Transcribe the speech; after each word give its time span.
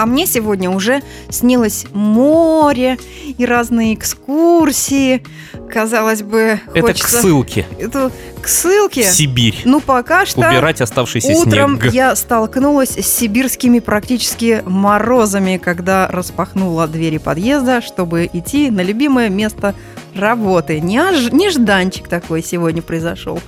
А 0.00 0.06
мне 0.06 0.26
сегодня 0.26 0.70
уже 0.70 1.02
снилось 1.28 1.84
море 1.92 2.96
и 3.36 3.44
разные 3.44 3.92
экскурсии. 3.92 5.22
Казалось 5.70 6.22
бы, 6.22 6.58
Это 6.72 6.80
к 6.80 6.86
хочется... 6.86 7.20
ссылке 7.20 7.66
Это 7.78 8.10
к 8.40 8.48
ссылке. 8.48 9.04
Сибирь. 9.04 9.60
Ну, 9.66 9.82
пока 9.82 10.24
что... 10.24 10.40
Убирать 10.40 10.80
оставшийся 10.80 11.32
Утром 11.32 11.78
снег. 11.78 11.92
я 11.92 12.16
столкнулась 12.16 12.96
с 12.96 13.06
сибирскими 13.06 13.80
практически 13.80 14.62
морозами, 14.64 15.58
когда 15.58 16.08
распахнула 16.08 16.88
двери 16.88 17.18
подъезда, 17.18 17.82
чтобы 17.82 18.30
идти 18.32 18.70
на 18.70 18.80
любимое 18.80 19.28
место 19.28 19.74
работы. 20.14 20.78
Неож- 20.78 21.34
Нежданчик 21.34 22.08
такой 22.08 22.42
сегодня 22.42 22.82
произошел. 22.82 23.40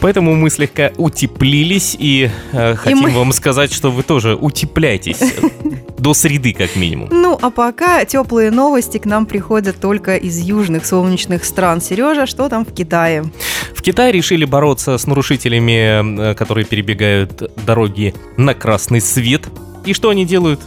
Поэтому 0.00 0.34
мы 0.34 0.50
слегка 0.50 0.90
утеплились 0.96 1.96
и 1.98 2.30
э, 2.52 2.74
хотим 2.76 2.98
мы- 2.98 3.10
вам 3.10 3.32
сказать, 3.32 3.72
что 3.72 3.90
вы 3.90 4.02
тоже 4.02 4.34
утепляйтесь. 4.34 5.20
До 5.98 6.14
среды, 6.14 6.54
как 6.54 6.76
минимум. 6.76 7.10
Ну, 7.12 7.38
а 7.40 7.50
пока 7.50 8.04
теплые 8.06 8.50
новости 8.50 8.96
к 8.96 9.04
нам 9.04 9.26
приходят 9.26 9.78
только 9.78 10.16
из 10.16 10.38
южных 10.38 10.86
солнечных 10.86 11.44
стран. 11.44 11.82
Сережа, 11.82 12.26
что 12.26 12.48
там 12.48 12.64
в 12.64 12.72
Китае? 12.72 13.24
В 13.74 13.82
Китае 13.82 14.10
решили 14.12 14.46
бороться 14.46 14.96
с 14.96 15.06
нарушителями, 15.06 16.30
э, 16.30 16.34
которые 16.34 16.64
перебегают 16.64 17.52
дороги 17.66 18.14
на 18.38 18.54
красный 18.54 19.00
свет. 19.02 19.42
И 19.84 19.92
что 19.92 20.08
они 20.10 20.24
делают? 20.24 20.60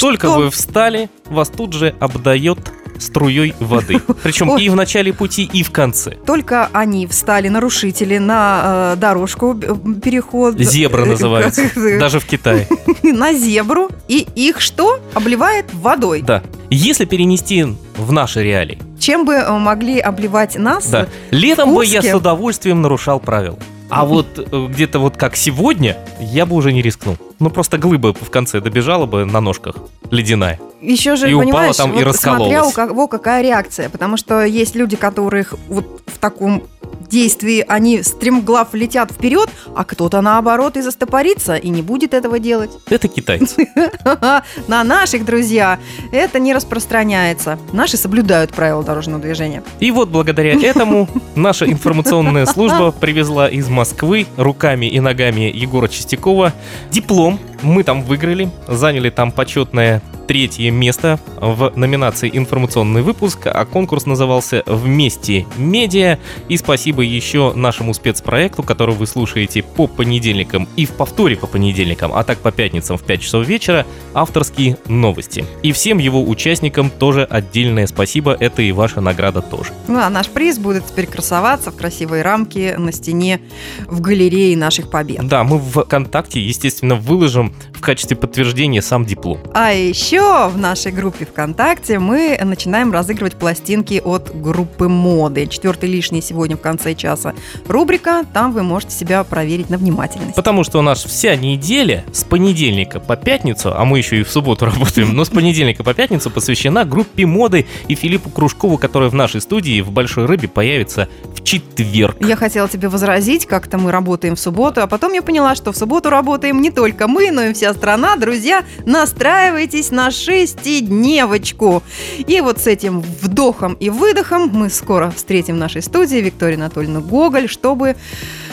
Только 0.00 0.26
Что? 0.26 0.38
вы 0.38 0.50
встали, 0.50 1.08
вас 1.26 1.48
тут 1.48 1.72
же 1.72 1.94
обдает 2.00 2.58
струей 2.98 3.54
воды. 3.60 4.00
Причем 4.22 4.56
и 4.56 4.68
в 4.68 4.76
начале 4.76 5.12
пути, 5.12 5.48
и 5.52 5.62
в 5.62 5.70
конце. 5.70 6.12
Только 6.26 6.68
они 6.72 7.06
встали, 7.06 7.48
нарушители, 7.48 8.18
на 8.18 8.92
э, 8.94 8.96
дорожку, 8.96 9.54
переход. 9.54 10.58
Зебра 10.58 11.02
э, 11.02 11.06
называется. 11.06 11.70
Даже 11.98 12.20
в 12.20 12.26
Китае. 12.26 12.68
На 13.02 13.32
зебру. 13.32 13.88
И 14.08 14.26
их 14.34 14.60
что? 14.60 15.00
Обливает 15.14 15.66
водой. 15.72 16.22
Да. 16.22 16.42
Если 16.70 17.04
перенести 17.04 17.64
в 17.96 18.12
наши 18.12 18.42
реалии, 18.42 18.78
Чем 18.98 19.24
бы 19.24 19.34
э, 19.34 19.58
могли 19.58 19.98
обливать 20.00 20.56
нас? 20.56 20.88
да. 20.88 21.06
Летом 21.30 21.74
бы 21.74 21.84
я 21.84 22.02
с 22.02 22.14
удовольствием 22.14 22.82
нарушал 22.82 23.20
правила. 23.20 23.58
А 23.88 24.04
вот 24.04 24.26
э, 24.38 24.66
где-то 24.68 24.98
вот 24.98 25.16
как 25.16 25.36
сегодня, 25.36 25.96
я 26.20 26.44
бы 26.44 26.56
уже 26.56 26.72
не 26.72 26.82
рискнул. 26.82 27.16
Ну 27.38 27.50
просто 27.50 27.78
глыба 27.78 28.14
в 28.14 28.30
конце 28.30 28.60
добежала 28.60 29.06
бы 29.06 29.24
на 29.24 29.40
ножках, 29.40 29.76
ледяная. 30.10 30.58
Еще 30.80 31.16
же, 31.16 31.30
И 31.30 31.34
упала 31.34 31.46
понимаешь, 31.46 31.76
там 31.76 31.90
и 31.98 32.04
вот 32.04 32.16
смотря 32.16 32.62
у 32.62 32.66
раскололась. 32.68 32.74
кого 32.74 33.08
какая 33.08 33.42
реакция. 33.42 33.88
Потому 33.88 34.16
что 34.16 34.44
есть 34.44 34.74
люди, 34.74 34.96
которых 34.96 35.54
вот 35.68 36.02
в 36.06 36.18
таком 36.18 36.62
действии 37.08 37.64
они 37.66 38.02
стремглав 38.02 38.74
летят 38.74 39.12
вперед, 39.12 39.48
а 39.74 39.84
кто-то 39.84 40.20
наоборот 40.20 40.76
и 40.76 40.82
застопорится 40.82 41.56
и 41.56 41.68
не 41.68 41.82
будет 41.82 42.14
этого 42.14 42.38
делать. 42.38 42.70
Это 42.90 43.08
китайцы. 43.08 43.68
На 44.68 44.84
наших, 44.84 45.24
друзья, 45.24 45.78
это 46.12 46.38
не 46.38 46.54
распространяется. 46.54 47.58
Наши 47.72 47.96
соблюдают 47.96 48.52
правила 48.52 48.82
дорожного 48.82 49.20
движения. 49.20 49.62
И 49.80 49.90
вот 49.90 50.08
благодаря 50.08 50.54
этому 50.62 51.08
наша 51.34 51.66
информационная 51.70 52.46
служба 52.46 52.92
привезла 52.92 53.48
из 53.48 53.68
Москвы 53.68 54.26
руками 54.36 54.86
и 54.86 55.00
ногами 55.00 55.50
Егора 55.52 55.88
Чистякова 55.88 56.52
диплом. 56.90 57.25
Мы 57.62 57.82
там 57.82 58.02
выиграли, 58.02 58.50
заняли 58.68 59.10
там 59.10 59.32
почетное 59.32 60.02
третье 60.26 60.70
место 60.70 61.20
в 61.36 61.72
номинации 61.76 62.30
«Информационный 62.32 63.02
выпуск», 63.02 63.40
а 63.46 63.64
конкурс 63.64 64.06
назывался 64.06 64.62
«Вместе 64.66 65.46
медиа». 65.56 66.18
И 66.48 66.56
спасибо 66.56 67.02
еще 67.02 67.52
нашему 67.54 67.94
спецпроекту, 67.94 68.62
который 68.62 68.94
вы 68.94 69.06
слушаете 69.06 69.62
по 69.62 69.86
понедельникам 69.86 70.68
и 70.76 70.86
в 70.86 70.92
повторе 70.92 71.36
по 71.36 71.46
понедельникам, 71.46 72.12
а 72.14 72.24
так 72.24 72.38
по 72.38 72.50
пятницам 72.50 72.96
в 72.96 73.02
5 73.02 73.20
часов 73.20 73.46
вечера, 73.46 73.86
авторские 74.14 74.78
новости. 74.86 75.44
И 75.62 75.72
всем 75.72 75.98
его 75.98 76.26
участникам 76.26 76.90
тоже 76.90 77.24
отдельное 77.24 77.86
спасибо, 77.86 78.36
это 78.38 78.62
и 78.62 78.72
ваша 78.72 79.00
награда 79.00 79.42
тоже. 79.42 79.72
Ну, 79.88 79.98
а 79.98 80.10
наш 80.10 80.28
приз 80.28 80.58
будет 80.58 80.86
теперь 80.86 81.06
красоваться 81.06 81.70
в 81.70 81.76
красивой 81.76 82.22
рамке 82.22 82.76
на 82.78 82.92
стене 82.92 83.40
в 83.86 84.00
галерее 84.00 84.56
наших 84.56 84.90
побед. 84.90 85.26
Да, 85.26 85.44
мы 85.44 85.58
в 85.58 85.84
ВКонтакте, 85.84 86.40
естественно, 86.40 86.94
выложим 86.94 87.54
в 87.72 87.80
качестве 87.80 88.16
подтверждения 88.16 88.82
сам 88.82 89.04
диплом. 89.04 89.38
А 89.54 89.72
еще 89.72 90.15
в 90.20 90.56
нашей 90.56 90.92
группе 90.92 91.26
ВКонтакте 91.26 91.98
мы 91.98 92.38
начинаем 92.42 92.92
разыгрывать 92.92 93.34
пластинки 93.34 94.00
от 94.04 94.34
группы 94.34 94.88
моды. 94.88 95.46
Четвертый 95.46 95.90
лишний 95.90 96.22
сегодня 96.22 96.56
в 96.56 96.60
конце 96.60 96.94
часа 96.94 97.34
рубрика. 97.68 98.24
Там 98.32 98.52
вы 98.52 98.62
можете 98.62 98.92
себя 98.92 99.22
проверить 99.24 99.70
на 99.70 99.76
внимательность. 99.76 100.34
Потому 100.34 100.64
что 100.64 100.78
у 100.78 100.82
нас 100.82 101.04
вся 101.04 101.36
неделя 101.36 102.04
с 102.12 102.24
понедельника 102.24 102.98
по 103.00 103.16
пятницу, 103.16 103.72
а 103.76 103.84
мы 103.84 103.98
еще 103.98 104.20
и 104.20 104.22
в 104.22 104.30
субботу 104.30 104.64
работаем, 104.66 105.14
но 105.14 105.24
с 105.24 105.28
понедельника 105.28 105.84
по 105.84 105.94
пятницу 105.94 106.30
посвящена 106.30 106.84
группе 106.84 107.26
моды 107.26 107.66
и 107.88 107.94
Филиппу 107.94 108.30
Кружкову, 108.30 108.78
который 108.78 109.10
в 109.10 109.14
нашей 109.14 109.40
студии 109.40 109.80
в 109.80 109.90
Большой 109.90 110.26
Рыбе 110.26 110.48
появится 110.48 111.08
в 111.34 111.42
четверг. 111.42 112.16
Я 112.20 112.36
хотела 112.36 112.68
тебе 112.68 112.88
возразить, 112.88 113.46
как-то 113.46 113.78
мы 113.78 113.90
работаем 113.90 114.36
в 114.36 114.40
субботу, 114.40 114.80
а 114.80 114.86
потом 114.86 115.12
я 115.12 115.22
поняла, 115.22 115.54
что 115.54 115.72
в 115.72 115.76
субботу 115.76 116.10
работаем 116.10 116.60
не 116.60 116.70
только 116.70 117.06
мы, 117.06 117.30
но 117.30 117.42
и 117.42 117.52
вся 117.52 117.74
страна. 117.74 118.16
Друзья, 118.16 118.64
настраивайтесь 118.84 119.90
на 119.90 120.05
шестидневочку. 120.10 121.82
И 122.26 122.40
вот 122.40 122.60
с 122.60 122.66
этим 122.66 123.00
вдохом 123.00 123.74
и 123.74 123.90
выдохом 123.90 124.50
мы 124.52 124.70
скоро 124.70 125.10
встретим 125.10 125.54
в 125.56 125.58
нашей 125.58 125.82
студии 125.82 126.16
Викторию 126.16 126.58
Анатольевну 126.58 127.00
Гоголь, 127.00 127.48
чтобы 127.48 127.96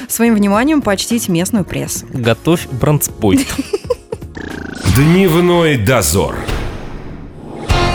своим 0.08 0.36
вниманием 0.36 0.82
почтить 0.82 1.30
местную 1.30 1.66
прессу. 1.66 2.06
Готовь 2.14 2.68
бронспойт. 2.72 3.48
Дневной 4.96 5.78
дозор. 5.78 6.36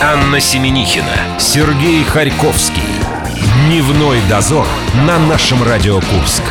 Анна 0.00 0.40
Семенихина, 0.40 1.38
Сергей 1.38 2.04
Харьковский. 2.04 2.82
Дневной 3.66 4.19
дозор 4.28 4.66
на 5.06 5.19
нашем 5.19 5.62
Радио 5.62 5.96
Курск. 5.96 6.42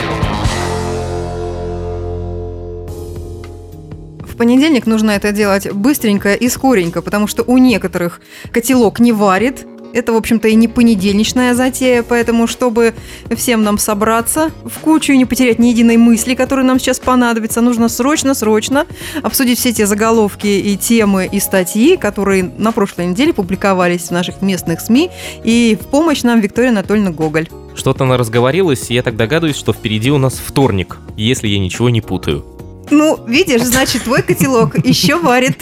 Понедельник 4.38 4.86
нужно 4.86 5.12
это 5.12 5.32
делать 5.32 5.72
быстренько 5.72 6.34
и 6.34 6.48
скоренько, 6.48 7.02
потому 7.02 7.28
что 7.28 7.44
у 7.44 7.58
некоторых 7.58 8.22
котелок 8.52 9.00
не 9.00 9.12
варит. 9.12 9.66
Это, 9.94 10.12
в 10.12 10.18
общем-то, 10.18 10.50
и 10.50 10.56
не 10.56 10.68
понедельничная 10.68 11.56
затея, 11.56 12.04
поэтому, 12.04 12.46
чтобы 12.46 12.94
всем 13.36 13.64
нам 13.64 13.78
собраться 13.78 14.52
в 14.66 14.80
кучу 14.80 15.14
и 15.14 15.18
не 15.18 15.26
потерять 15.26 15.60
ни 15.60 15.68
единой 15.68 15.98
мысли, 15.98 16.36
которая 16.36 16.66
нам 16.66 16.78
сейчас 16.78 17.00
понадобится, 17.00 17.62
нужно 17.62 17.88
срочно-срочно 17.88 18.86
обсудить 19.24 19.58
все 19.58 19.72
те 19.72 19.88
заголовки 19.88 20.48
и 20.48 20.76
темы 20.76 21.28
и 21.32 21.40
статьи, 21.40 21.96
которые 21.96 22.44
на 22.44 22.74
прошлой 22.74 23.08
неделе 23.08 23.34
публиковались 23.34 24.10
в 24.10 24.12
наших 24.12 24.42
местных 24.42 24.82
СМИ, 24.82 25.10
и 25.44 25.78
в 25.82 25.88
помощь 25.88 26.22
нам 26.22 26.42
Виктория 26.42 26.70
Анатольевна 26.70 27.12
Гоголь. 27.12 27.48
Что-то 27.74 28.04
она 28.04 28.18
разговорилась, 28.18 28.92
и 28.92 28.94
я 28.94 29.04
так 29.04 29.16
догадываюсь, 29.16 29.56
что 29.56 29.72
впереди 29.72 30.12
у 30.12 30.18
нас 30.18 30.34
вторник, 30.34 30.98
если 31.16 31.48
я 31.48 31.60
ничего 31.60 31.90
не 31.90 32.02
путаю. 32.02 32.57
Ну, 32.90 33.24
видишь, 33.28 33.62
значит, 33.64 34.04
твой 34.04 34.22
котелок 34.22 34.76
еще 34.86 35.18
варит. 35.18 35.62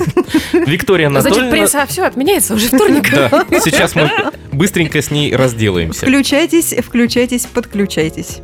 Виктория 0.54 1.10
Значит, 1.10 1.28
Анатольевна... 1.28 1.52
пресса 1.52 1.86
все 1.88 2.04
отменяется 2.04 2.54
уже 2.56 2.68
вторник. 2.68 3.10
Да, 3.12 3.46
сейчас 3.64 3.96
мы 3.96 4.10
быстренько 4.52 5.02
с 5.02 5.12
ней 5.12 5.36
разделаемся. 5.36 6.06
Включайтесь, 6.06 6.74
включайтесь, 6.86 7.46
подключайтесь. 7.46 8.40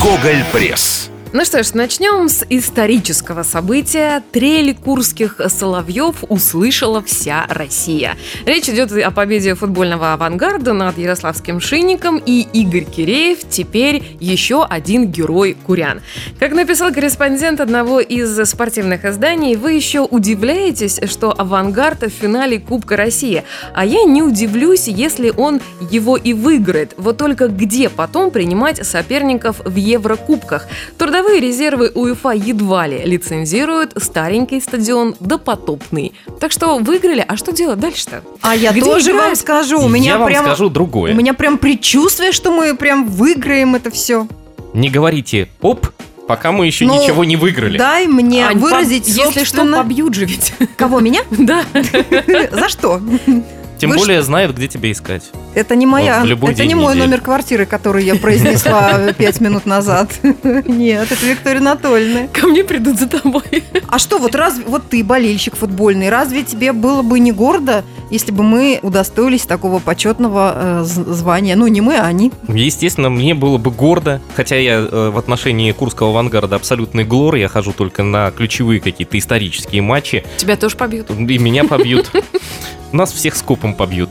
Гоголь 0.00 0.44
Пресс. 0.52 1.10
Ну 1.36 1.44
что 1.44 1.64
ж, 1.64 1.74
начнем 1.74 2.28
с 2.28 2.46
исторического 2.48 3.42
события. 3.42 4.22
Трели 4.30 4.72
курских 4.72 5.40
соловьев 5.48 6.22
услышала 6.28 7.02
вся 7.02 7.44
Россия. 7.48 8.16
Речь 8.46 8.68
идет 8.68 8.92
о 8.92 9.10
победе 9.10 9.56
футбольного 9.56 10.12
авангарда 10.12 10.72
над 10.72 10.96
ярославским 10.96 11.58
шинником, 11.58 12.22
и 12.24 12.46
Игорь 12.52 12.84
Киреев 12.84 13.40
теперь 13.50 14.16
еще 14.20 14.64
один 14.64 15.08
герой 15.08 15.56
курян. 15.66 16.02
Как 16.38 16.52
написал 16.52 16.92
корреспондент 16.92 17.60
одного 17.60 17.98
из 17.98 18.38
спортивных 18.48 19.04
изданий, 19.04 19.56
вы 19.56 19.72
еще 19.72 20.02
удивляетесь, 20.02 21.00
что 21.10 21.34
авангард 21.36 22.02
в 22.04 22.10
финале 22.10 22.60
Кубка 22.60 22.96
России. 22.96 23.42
А 23.74 23.84
я 23.84 24.04
не 24.04 24.22
удивлюсь, 24.22 24.86
если 24.86 25.30
он 25.36 25.60
его 25.90 26.16
и 26.16 26.32
выиграет. 26.32 26.94
Вот 26.96 27.18
только 27.18 27.48
где 27.48 27.88
потом 27.88 28.30
принимать 28.30 28.86
соперников 28.86 29.60
в 29.64 29.74
Еврокубках? 29.74 30.68
Трудовые 30.96 31.23
резервы 31.28 31.90
УЕФА 31.94 32.30
едва 32.30 32.86
ли 32.86 33.02
лицензируют 33.04 33.92
старенький 33.96 34.60
стадион 34.60 35.14
допотопный. 35.20 36.12
Так 36.40 36.52
что 36.52 36.78
выиграли, 36.78 37.24
а 37.26 37.36
что 37.36 37.52
делать 37.52 37.80
дальше-то? 37.80 38.22
А 38.42 38.54
я 38.54 38.72
Где 38.72 38.80
тоже 38.82 39.10
играть? 39.10 39.26
вам 39.26 39.36
скажу, 39.36 39.80
у 39.80 39.88
меня 39.88 40.12
я 40.12 40.18
вам 40.18 40.28
прям 40.28 40.44
скажу 40.44 40.68
другое. 40.68 41.12
у 41.12 41.16
меня 41.16 41.34
прям 41.34 41.58
предчувствие, 41.58 42.32
что 42.32 42.50
мы 42.52 42.74
прям 42.76 43.06
выиграем 43.08 43.74
это 43.74 43.90
все. 43.90 44.26
Не 44.72 44.90
говорите 44.90 45.48
«оп», 45.60 45.86
пока 46.26 46.50
мы 46.52 46.66
еще 46.66 46.84
Ну, 46.86 47.00
ничего 47.02 47.24
не 47.24 47.36
выиграли. 47.36 47.78
Дай 47.78 48.06
мне 48.06 48.46
Ань, 48.46 48.58
выразить, 48.58 49.06
поб- 49.08 49.26
Если 49.26 49.44
что, 49.44 49.64
побьют 49.70 50.14
же 50.14 50.24
ведь. 50.24 50.52
Кого 50.76 51.00
меня? 51.00 51.20
Да. 51.30 51.62
За 52.50 52.68
что? 52.68 53.00
Тем 53.78 53.90
Вы 53.90 53.96
более 53.96 54.22
знают, 54.22 54.56
где 54.56 54.68
тебя 54.68 54.90
искать. 54.92 55.24
Это 55.54 55.76
не 55.76 55.86
моя, 55.86 56.24
Вот 56.36 56.50
это 56.50 56.64
не 56.64 56.74
мой 56.74 56.94
недели. 56.94 57.06
номер 57.06 57.20
квартиры, 57.20 57.66
который 57.66 58.04
я 58.04 58.14
произнесла 58.16 59.12
пять 59.18 59.40
минут 59.40 59.66
назад. 59.66 60.10
Нет, 60.22 61.10
это 61.10 61.26
Виктория 61.26 61.60
Анатольевна. 61.60 62.28
Ко 62.32 62.46
мне 62.46 62.64
придут 62.64 62.98
за 62.98 63.08
тобой. 63.08 63.42
А 63.88 63.98
что, 63.98 64.18
вот 64.18 64.34
разве, 64.34 64.64
вот 64.66 64.88
ты 64.88 65.04
болельщик 65.04 65.56
футбольный, 65.56 66.08
разве 66.10 66.42
тебе 66.42 66.72
было 66.72 67.02
бы 67.02 67.18
не 67.20 67.32
гордо, 67.32 67.84
если 68.10 68.32
бы 68.32 68.42
мы 68.42 68.78
удостоились 68.82 69.42
такого 69.42 69.78
почетного 69.78 70.80
э, 70.80 70.84
звания? 70.84 71.56
Ну, 71.56 71.66
не 71.66 71.80
мы, 71.80 71.96
а 71.96 72.04
они. 72.06 72.32
Естественно, 72.48 73.10
мне 73.10 73.34
было 73.34 73.58
бы 73.58 73.70
гордо, 73.70 74.20
хотя 74.34 74.56
я 74.56 74.74
э, 74.74 75.10
в 75.10 75.18
отношении 75.18 75.70
Курского 75.72 76.10
авангарда 76.10 76.56
абсолютный 76.56 77.04
глор, 77.04 77.36
я 77.36 77.48
хожу 77.48 77.72
только 77.72 78.02
на 78.02 78.30
ключевые 78.30 78.80
какие-то 78.80 79.18
исторические 79.18 79.82
матчи, 79.82 80.24
Тебя 80.36 80.56
тоже 80.56 80.76
побьют. 80.76 81.10
и 81.10 81.38
меня 81.38 81.64
побьют. 81.64 82.10
Нас 82.92 83.12
всех 83.12 83.34
скопом 83.64 83.74
побьют. 83.74 84.10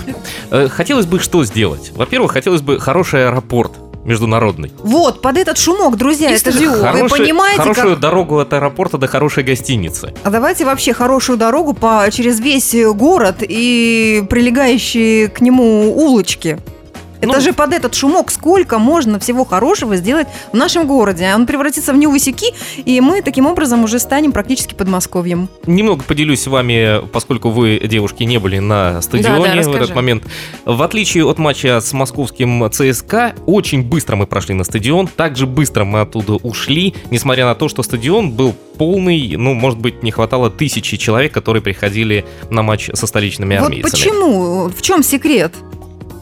Э, 0.51 0.67
Хотелось 0.69 1.05
бы 1.05 1.19
что 1.19 1.44
сделать? 1.45 1.91
Во-первых, 1.95 2.31
хотелось 2.31 2.61
бы 2.61 2.79
хороший 2.79 3.27
аэропорт 3.27 3.71
международный. 4.05 4.71
Вот, 4.79 5.21
под 5.21 5.38
этот 5.38 5.57
шумок, 5.57 5.95
друзья, 5.95 6.29
И 6.29 6.35
это 6.35 6.51
же, 6.51 6.69
вы 6.69 7.07
понимаете, 7.07 7.61
хорошую 7.61 7.91
как... 7.91 8.00
дорогу 8.00 8.39
от 8.39 8.51
аэропорта 8.51 8.97
до 8.97 9.07
хорошей 9.07 9.44
гостиницы. 9.44 10.13
А 10.23 10.29
давайте 10.29 10.65
вообще 10.65 10.94
хорошую 10.94 11.38
дорогу 11.38 11.73
по, 11.73 12.05
через 12.11 12.39
весь 12.41 12.75
город 12.95 13.38
и 13.39 14.25
прилегающие 14.29 15.29
к 15.29 15.39
нему 15.39 15.95
улочки. 15.95 16.57
Это 17.24 17.34
Ну. 17.36 17.42
же 17.42 17.54
под 17.54 17.74
этот 17.74 17.96
шумок 17.96 18.31
сколько 18.31 18.80
можно 18.80 19.20
всего 19.20 19.46
хорошего 19.46 19.96
сделать 19.96 20.28
в 20.52 20.56
нашем 20.56 20.86
городе. 20.88 21.31
Он 21.34 21.46
превратится 21.46 21.94
в 21.94 21.98
Невысеки, 21.98 22.54
и 22.84 23.00
мы 23.02 23.22
таким 23.22 23.46
образом 23.46 23.84
уже 23.84 24.00
станем 24.00 24.31
практически 24.31 24.74
Подмосковьем. 24.74 25.48
Немного 25.66 26.04
поделюсь 26.04 26.42
с 26.42 26.48
вами, 26.48 27.06
поскольку 27.12 27.50
вы, 27.50 27.80
девушки, 27.84 28.24
не 28.24 28.38
были 28.40 28.60
на 28.60 29.02
стадионе 29.02 29.40
Да, 29.40 29.44
да, 29.48 29.54
в 29.54 29.58
расскажи. 29.58 29.84
этот 29.84 29.96
момент. 29.96 30.24
В 30.66 30.81
отличие 30.81 31.25
от 31.25 31.38
матча 31.40 31.80
с 31.80 31.94
московским 31.94 32.70
ЦСКА, 32.72 33.34
очень 33.46 33.84
быстро 33.84 34.16
мы 34.16 34.28
прошли 34.28 34.54
на 34.56 34.64
стадион, 34.64 35.08
также 35.08 35.48
быстро 35.48 35.84
мы 35.86 36.02
оттуда 36.02 36.34
ушли, 36.34 36.94
несмотря 37.12 37.46
на 37.46 37.56
то, 37.56 37.70
что 37.70 37.84
стадион 37.84 38.31
был 38.31 38.54
полный, 38.78 39.36
ну, 39.38 39.54
может 39.54 39.80
быть, 39.80 40.02
не 40.04 40.12
хватало 40.12 40.50
тысячи 40.50 40.98
человек, 40.98 41.31
которые 41.31 41.62
приходили 41.62 42.25
на 42.50 42.64
матч 42.64 42.90
со 42.94 43.06
столичными 43.08 43.56
Вот 43.58 43.66
армейцами. 43.66 43.92
почему? 43.92 44.70
В 44.70 44.81
чем 44.81 45.04
секрет? 45.04 45.54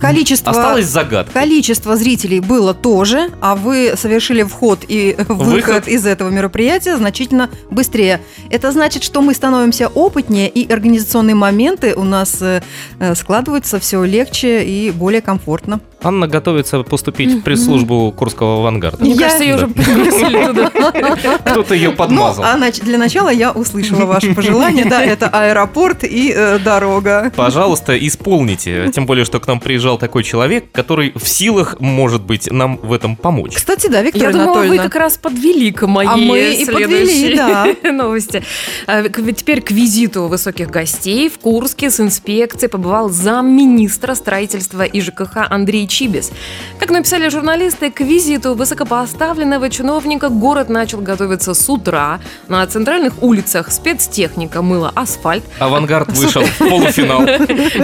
Количество... 0.02 0.52
Осталась 0.52 0.88
загадка. 0.88 1.32
Количество 1.32 1.96
зрителей 1.96 2.40
было 2.40 2.74
тоже, 2.74 3.30
а 3.40 3.56
вы 3.56 3.94
совершили 3.96 4.44
вход 4.44 4.80
и 4.88 5.16
выход, 5.28 5.48
Выход. 5.48 5.88
из 5.88 6.06
этого 6.06 6.30
мероприятия 6.30 6.98
значительно 6.98 7.50
быстрее. 7.70 8.22
Это 8.50 8.72
значит, 8.72 9.04
что 9.04 9.22
мы 9.22 9.34
становимся 9.34 9.88
опытнее, 9.88 10.50
и 10.50 10.72
организационные 10.72 11.36
моменты 11.36 11.94
у 11.96 12.04
нас 12.04 12.42
э, 12.42 12.62
э, 13.00 13.16
складываются 13.16 13.80
все 13.80 14.04
легче 14.04 14.64
и 14.64 14.92
более 14.92 15.22
комфортно. 15.22 15.80
Анна 16.04 16.28
готовится 16.28 16.82
поступить 16.84 17.32
в 17.34 17.42
пресс-службу 17.42 18.12
Курского 18.12 18.60
авангарда. 18.60 19.04
Мне 19.04 19.14
Я- 19.14 19.20
кажется, 19.20 19.44
ее 19.44 19.56
уже 19.56 19.68
пригласили 19.68 20.46
туда. 20.48 21.38
Кто-то 21.46 21.76
ее 21.76 21.92
подмазал. 21.92 22.44
Ну, 22.58 22.66
а 22.68 22.72
для 22.72 22.98
начала 22.98 23.30
я 23.30 23.52
услышала 23.52 24.06
ваше 24.06 24.34
пожелание. 24.34 24.86
Да, 24.86 25.04
это 25.04 25.28
аэропорт 25.28 26.04
и 26.04 26.34
э, 26.36 26.60
дорога. 26.60 27.32
Пожалуйста, 27.36 27.98
исполните. 27.98 28.92
Тем 28.94 29.06
более, 29.06 29.26
что 29.26 29.40
к 29.40 29.48
нам 29.48 29.60
приезжал 29.60 29.98
такой 29.98 30.24
человек, 30.24 30.72
который 30.72 31.14
в 31.16 31.28
силах, 31.28 31.80
может 31.80 32.24
быть, 32.24 32.50
нам 32.52 32.78
в 32.78 32.94
этом 32.94 33.16
помочь. 33.16 33.54
Кстати, 33.56 33.88
да, 33.88 34.02
Виктория 34.02 34.28
Я 34.28 34.34
думала, 34.34 34.64
вы 34.64 34.78
как 34.78 34.96
раз 34.96 35.18
подвели 35.18 35.72
к 35.72 35.86
моей 35.88 36.10
А 36.10 36.18
мы 36.18 36.54
и 36.54 36.66
подвели, 36.66 37.06
следующей 37.06 37.36
да. 37.36 37.68
новости. 37.92 38.44
А, 38.88 39.04
Теперь 39.10 39.62
к 39.62 39.72
визиту 39.72 40.28
высоких 40.28 40.70
гостей 40.70 41.30
в 41.30 41.38
Курске 41.40 41.90
с 41.90 42.00
инспекцией 42.00 42.70
побывал 42.70 43.10
замминистра 43.10 44.16
строительства 44.16 44.84
и 44.84 45.02
ЖКХ 45.02 45.48
Андрей 45.50 45.88
Чибис. 45.92 46.32
Как 46.80 46.90
написали 46.90 47.28
журналисты, 47.28 47.92
к 47.92 48.00
визиту 48.00 48.56
высокопоставленного 48.56 49.70
чиновника 49.70 50.30
город 50.30 50.70
начал 50.70 51.02
готовиться 51.02 51.54
с 51.54 51.70
утра. 51.70 52.22
На 52.48 52.66
центральных 52.66 53.22
улицах 53.22 53.72
спецтехника 53.72 54.62
мыла 54.62 54.92
асфальт, 54.96 55.44
Авангард 55.60 56.10
вышел 56.18 56.44
в 56.44 56.58
полуфинал. 56.58 57.22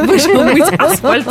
вышел 0.05 0.41
мыть 0.41 0.73
асфальт. 0.79 1.27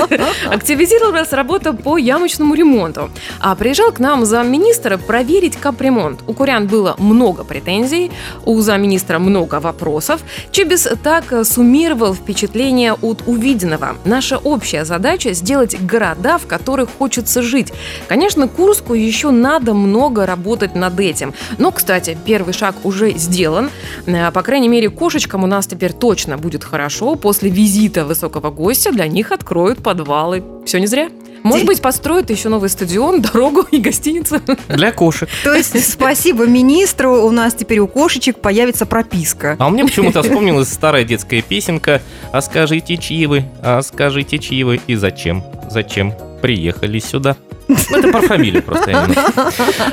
Активизировалась 0.51 1.33
работа 1.33 1.73
по 1.73 1.97
ямочному 1.97 2.55
ремонту. 2.55 3.11
А 3.41 3.55
приезжал 3.55 3.91
к 3.91 3.99
нам 3.99 4.27
замминистра 4.27 4.99
проверить 4.99 5.57
капремонт. 5.57 6.21
У 6.27 6.35
курян 6.35 6.67
было 6.67 6.95
много 6.99 7.43
претензий, 7.43 8.13
у 8.45 8.61
замминистра 8.61 9.19
много 9.19 9.61
вопросов. 9.61 10.21
Чебис 10.51 10.87
так 11.03 11.47
суммировал 11.47 12.15
впечатления 12.15 12.93
от 12.93 13.23
увиденного. 13.27 13.97
Наша 14.05 14.37
общая 14.37 14.85
задача– 14.85 15.33
сделать 15.33 15.81
города, 15.81 16.37
в 16.37 16.47
которых 16.47 16.66
хочется 16.99 17.43
жить. 17.43 17.73
Конечно, 18.09 18.49
Курску 18.49 18.95
еще 18.95 19.31
надо 19.31 19.75
много 19.75 20.27
работать 20.27 20.75
над 20.75 20.99
этим. 20.99 21.35
Но, 21.59 21.71
кстати, 21.71 22.17
первый 22.25 22.53
шаг 22.53 22.75
уже 22.85 23.13
сделан. 23.13 23.71
Э, 24.07 24.31
По 24.33 24.43
крайней 24.43 24.69
мере, 24.69 24.91
кошечкам 24.91 25.45
у 25.45 25.47
нас 25.47 25.67
теперь 25.67 25.93
точно 25.93 26.37
будет 26.39 26.65
хорошо. 26.65 27.15
После 27.15 27.51
визита 27.51 28.05
высокого 28.05 28.51
гостя 28.51 28.93
для 28.93 29.07
них 29.07 29.33
откроют 29.33 29.83
подвалы. 29.83 30.43
Все 30.65 30.79
не 30.81 30.87
зря. 30.87 31.09
Может 31.43 31.67
быть, 31.67 31.81
построят 31.81 32.29
еще 32.31 32.49
новый 32.49 32.69
стадион, 32.69 33.23
дорогу 33.33 33.65
и 33.71 33.79
гостиницу. 33.79 34.41
Для 34.69 34.91
кошек. 34.91 35.29
То 35.45 35.55
есть 35.55 35.93
спасибо 35.93 36.45
министру, 36.47 37.25
у 37.25 37.31
нас 37.31 37.55
теперь 37.55 37.79
у 37.79 37.87
кошечек 37.87 38.41
появится 38.41 38.85
прописка. 38.85 39.55
А 39.61 39.71
мне 39.71 39.85
почему-то 39.85 40.23
вспомнилась 40.23 40.69
старая 40.73 41.05
детская 41.05 41.43
песенка 41.43 42.03
«А 42.33 42.41
скажите, 42.41 42.97
чьи 42.97 43.27
вы? 43.27 43.45
А 43.63 43.81
скажите, 43.83 44.39
чьи 44.39 44.65
вы? 44.65 44.81
И 44.89 44.97
зачем? 44.97 45.45
Зачем 45.71 46.15
приехали 46.41 46.99
сюда?» 46.99 47.37
Ну, 47.69 47.99
это 47.99 48.09
про 48.13 48.21
фамилию 48.21 48.63
просто. 48.63 49.09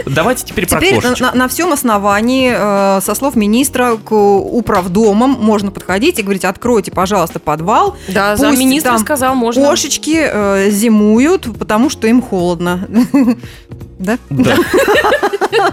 Давайте 0.05 0.45
теперь 0.45 0.67
про 0.67 0.79
Теперь 0.79 1.01
на, 1.33 1.47
всем 1.47 1.73
основании, 1.73 2.53
э, 2.55 3.01
со 3.01 3.15
слов 3.15 3.35
министра, 3.35 3.97
к 3.97 4.11
управдомам 4.13 5.31
можно 5.31 5.71
подходить 5.71 6.19
и 6.19 6.21
говорить, 6.21 6.45
откройте, 6.45 6.91
пожалуйста, 6.91 7.39
подвал. 7.39 7.97
Да, 8.07 8.35
замминистра 8.35 8.91
там 8.91 8.99
сказал, 8.99 9.35
можно. 9.35 9.65
Кошечки 9.65 10.17
э, 10.19 10.69
зимуют, 10.69 11.47
потому 11.57 11.89
что 11.89 12.07
им 12.07 12.21
холодно. 12.21 12.87
Да? 14.03 14.17
Да. 14.29 14.55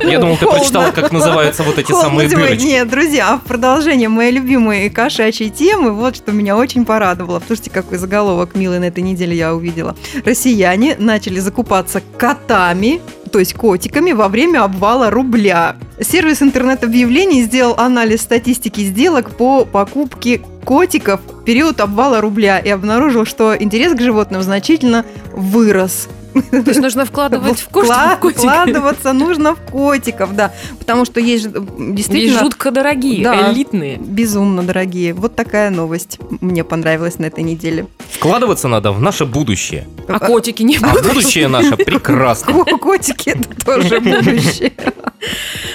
Я 0.02 0.18
думал, 0.18 0.36
ты 0.36 0.46
прочитала, 0.46 0.90
как 0.92 1.10
называются 1.10 1.62
вот 1.62 1.78
эти 1.78 1.90
самые 1.90 2.28
дырочки. 2.28 2.64
Нет, 2.64 2.88
друзья, 2.88 3.36
в 3.36 3.48
продолжение 3.48 4.08
моей 4.08 4.30
любимой 4.30 4.88
кошачьей 4.90 5.50
темы, 5.50 5.92
вот 5.92 6.16
что 6.16 6.32
меня 6.32 6.56
очень 6.56 6.84
порадовало. 6.84 7.42
Слушайте, 7.44 7.70
какой 7.70 7.98
заголовок 7.98 8.54
милый 8.54 8.78
на 8.78 8.84
этой 8.84 9.02
неделе 9.02 9.36
я 9.36 9.54
увидела. 9.54 9.96
Россияне 10.24 10.96
начали 10.98 11.40
закупаться 11.40 12.02
котами, 12.18 13.00
то 13.32 13.38
есть 13.38 13.54
котиками, 13.54 14.12
во 14.12 14.28
время 14.28 14.64
обвала 14.64 15.10
рубля. 15.10 15.76
Сервис 16.00 16.42
интернет-объявлений 16.42 17.42
сделал 17.42 17.74
анализ 17.76 18.22
статистики 18.22 18.82
сделок 18.82 19.36
по 19.36 19.64
покупке 19.64 20.40
котиков 20.64 21.20
в 21.26 21.44
период 21.44 21.80
обвала 21.80 22.20
рубля 22.20 22.58
и 22.58 22.68
обнаружил, 22.68 23.24
что 23.24 23.56
интерес 23.56 23.94
к 23.94 24.00
животным 24.00 24.42
значительно 24.42 25.04
вырос. 25.32 26.08
То 26.50 26.56
есть 26.70 26.80
нужно 26.80 27.04
вкладывать 27.04 27.58
в 27.60 27.68
кошечку, 27.68 27.94
Вкла- 27.94 28.16
в 28.16 28.20
котика. 28.20 28.40
Вкладываться 28.40 29.12
нужно 29.12 29.54
в 29.54 29.60
котиков, 29.70 30.34
да. 30.34 30.52
Потому 30.78 31.04
что 31.04 31.20
есть 31.20 31.46
э, 31.46 31.48
Есть 31.50 31.94
действительно 31.94 32.40
жутко 32.40 32.70
дорогие, 32.70 33.22
Да. 33.24 33.52
элитные. 33.52 33.96
безумно 33.98 34.62
дорогие. 34.62 35.12
Вот 35.14 35.34
такая 35.36 35.70
новость 35.70 36.18
мне 36.40 36.64
понравилась 36.64 37.18
на 37.18 37.26
этой 37.26 37.42
неделе. 37.44 37.86
Вкладываться 38.10 38.68
надо 38.68 38.92
в 38.92 39.00
наше 39.00 39.24
будущее. 39.26 39.86
А 40.08 40.18
котики 40.18 40.62
не 40.62 40.76
А 40.76 40.80
будут. 40.80 41.06
будущее 41.08 41.48
наше 41.48 41.76
прекрасно. 41.76 42.64
Ко- 42.64 42.78
Котики 42.78 43.30
это 43.30 43.48
тоже 43.64 44.00
будущее. 44.00 44.72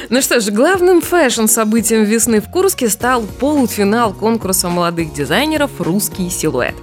Ну 0.10 0.22
что 0.22 0.40
ж, 0.40 0.52
главным 0.52 1.02
фэшн-событием 1.02 2.04
весны 2.04 2.40
в 2.40 2.50
Курске 2.50 2.90
стал 2.90 3.24
полуфинал 3.24 4.14
конкурса 4.14 4.70
молодых 4.70 5.14
дизайнеров 5.14 5.72
«Русский 5.80 6.30
силуэт». 6.30 6.76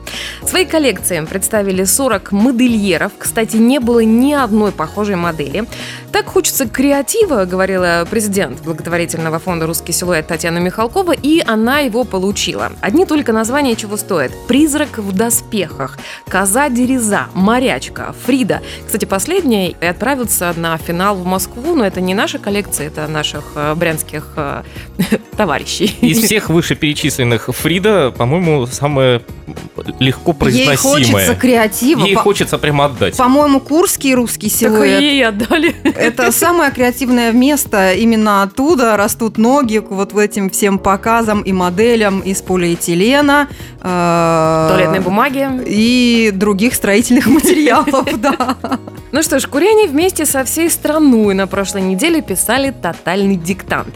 Свои 0.44 0.64
коллекции 0.64 1.24
представили 1.24 1.84
40 1.84 2.32
модельеров. 2.32 3.12
Кстати, 3.16 3.56
не 3.56 3.78
было 3.78 4.00
ни 4.00 4.32
одной 4.32 4.72
похожей 4.72 5.14
модели. 5.14 5.64
Так 6.10 6.26
хочется 6.26 6.68
креатива, 6.68 7.44
говорила 7.44 8.06
президент 8.10 8.60
благотворительного 8.62 9.38
фонда 9.38 9.66
«Русский 9.66 9.92
силуэт» 9.92 10.26
Татьяна 10.26 10.58
Михалкова, 10.58 11.12
и 11.12 11.42
она 11.46 11.78
его 11.78 12.04
получила. 12.04 12.72
Одни 12.80 13.06
только 13.06 13.32
названия 13.32 13.76
чего 13.76 13.96
стоят. 13.96 14.32
«Призрак 14.48 14.98
в 14.98 15.12
доспехах», 15.12 15.96
«Коза 16.28 16.68
Дереза», 16.68 17.28
«Морячка», 17.34 18.14
«Фрида». 18.26 18.62
Кстати, 18.84 19.04
последняя 19.04 19.74
отправится 19.80 20.52
на 20.56 20.76
финал 20.76 21.14
в 21.14 21.24
Москву, 21.24 21.74
но 21.74 21.86
это 21.86 22.00
не 22.00 22.14
наша 22.14 22.38
коллекция, 22.38 22.88
это 22.88 23.06
наших 23.12 23.44
э, 23.54 23.74
брянских 23.74 24.24
э, 24.36 24.62
товарищей. 25.36 25.96
Из 26.00 26.18
всех 26.22 26.48
вышеперечисленных 26.50 27.48
Фрида, 27.52 28.10
по-моему, 28.16 28.66
самая 28.66 29.22
легко 29.98 30.34
Ей 30.48 30.74
хочется 30.76 31.34
креатива. 31.34 32.04
Ей 32.04 32.14
По- 32.14 32.22
хочется 32.22 32.58
прямо 32.58 32.86
отдать. 32.86 33.16
По-моему, 33.16 33.60
Курский 33.60 34.14
русский 34.14 34.48
Так 34.50 34.58
силуэт. 34.58 35.00
ей 35.00 35.26
отдали. 35.26 35.74
Это 35.84 36.32
самое 36.32 36.70
креативное 36.70 37.32
место. 37.32 37.92
Именно 37.92 38.42
оттуда 38.42 38.96
растут 38.96 39.38
ноги 39.38 39.78
к 39.78 39.90
вот 39.90 40.14
этим 40.14 40.50
всем 40.50 40.78
показам 40.78 41.42
и 41.42 41.52
моделям 41.52 42.20
из 42.20 42.40
полиэтилена. 42.42 43.48
э, 43.80 44.66
Туалетной 44.70 45.00
бумаги. 45.00 45.48
И 45.66 46.30
других 46.32 46.74
строительных 46.74 47.26
материалов, 47.26 48.06
да. 48.18 48.56
Ну 49.12 49.22
что 49.22 49.38
ж, 49.40 49.46
куряне 49.46 49.88
вместе 49.88 50.24
со 50.24 50.44
всей 50.44 50.70
страной 50.70 51.34
на 51.34 51.46
прошлой 51.46 51.82
неделе 51.82 52.22
писали 52.22 52.70
тотальный 53.02 53.36
диктант. 53.36 53.94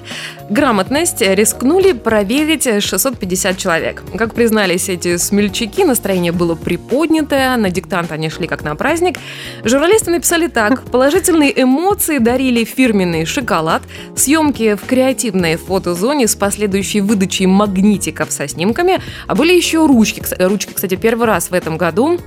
Грамотность 0.50 1.22
рискнули 1.22 1.92
проверить 1.92 2.64
650 2.82 3.56
человек. 3.56 4.02
Как 4.16 4.34
признались 4.34 4.88
эти 4.88 5.16
смельчаки, 5.16 5.84
настроение 5.84 6.32
было 6.32 6.54
приподнятое, 6.54 7.56
на 7.56 7.70
диктант 7.70 8.12
они 8.12 8.30
шли 8.30 8.46
как 8.46 8.64
на 8.64 8.74
праздник. 8.74 9.18
Журналисты 9.64 10.10
написали 10.10 10.48
так. 10.48 10.84
Положительные 10.90 11.62
эмоции 11.62 12.18
дарили 12.18 12.64
фирменный 12.64 13.24
шоколад, 13.26 13.82
съемки 14.16 14.74
в 14.74 14.84
креативной 14.86 15.56
фотозоне 15.56 16.26
с 16.26 16.34
последующей 16.34 17.00
выдачей 17.00 17.46
магнитиков 17.46 18.32
со 18.32 18.48
снимками, 18.48 19.00
а 19.26 19.34
были 19.34 19.52
еще 19.52 19.86
ручки. 19.86 20.22
Ручки, 20.38 20.72
кстати, 20.72 20.96
первый 20.96 21.26
раз 21.26 21.50
в 21.50 21.54
этом 21.54 21.76
году 21.76 22.18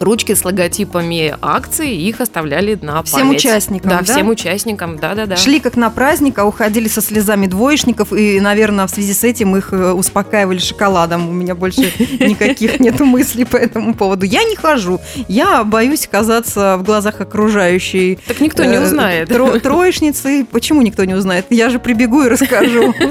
ручки 0.00 0.34
с 0.34 0.44
логотипами 0.44 1.34
акций, 1.42 1.90
их 1.94 2.20
оставляли 2.20 2.78
на 2.80 3.02
Всем 3.02 3.20
память. 3.28 3.38
участникам, 3.40 3.90
Да, 3.90 3.98
да? 3.98 4.04
всем 4.14 4.28
участникам, 4.28 4.96
да-да-да. 4.98 5.36
Шли 5.36 5.60
как 5.60 5.76
на 5.76 5.90
праздник, 5.90 6.38
а 6.38 6.44
уходили 6.44 6.88
со 6.88 7.00
слезами 7.00 7.46
двоечников, 7.46 8.12
и, 8.12 8.40
наверное, 8.40 8.86
в 8.86 8.90
связи 8.90 9.12
с 9.12 9.24
этим 9.24 9.56
их 9.56 9.72
э, 9.72 9.90
успокаивали 9.92 10.58
шоколадом. 10.58 11.28
У 11.28 11.32
меня 11.32 11.54
больше 11.54 11.80
никаких 12.20 12.80
нету 12.80 13.04
мыслей 13.04 13.44
по 13.44 13.56
этому 13.56 13.94
поводу. 13.94 14.24
Я 14.24 14.44
не 14.44 14.56
хожу. 14.56 15.00
Я 15.26 15.64
боюсь 15.64 16.06
казаться 16.10 16.76
в 16.78 16.84
глазах 16.84 17.20
окружающей 17.20 18.18
Так 18.26 18.40
никто 18.40 18.64
не 18.64 18.76
э, 18.76 18.82
узнает. 18.82 19.28
тро- 19.30 19.58
троечницы. 19.60 20.46
Почему 20.50 20.82
никто 20.82 21.04
не 21.04 21.14
узнает? 21.14 21.46
Я 21.50 21.70
же 21.70 21.78
прибегу 21.78 22.22
и 22.22 22.28
расскажу. 22.28 22.94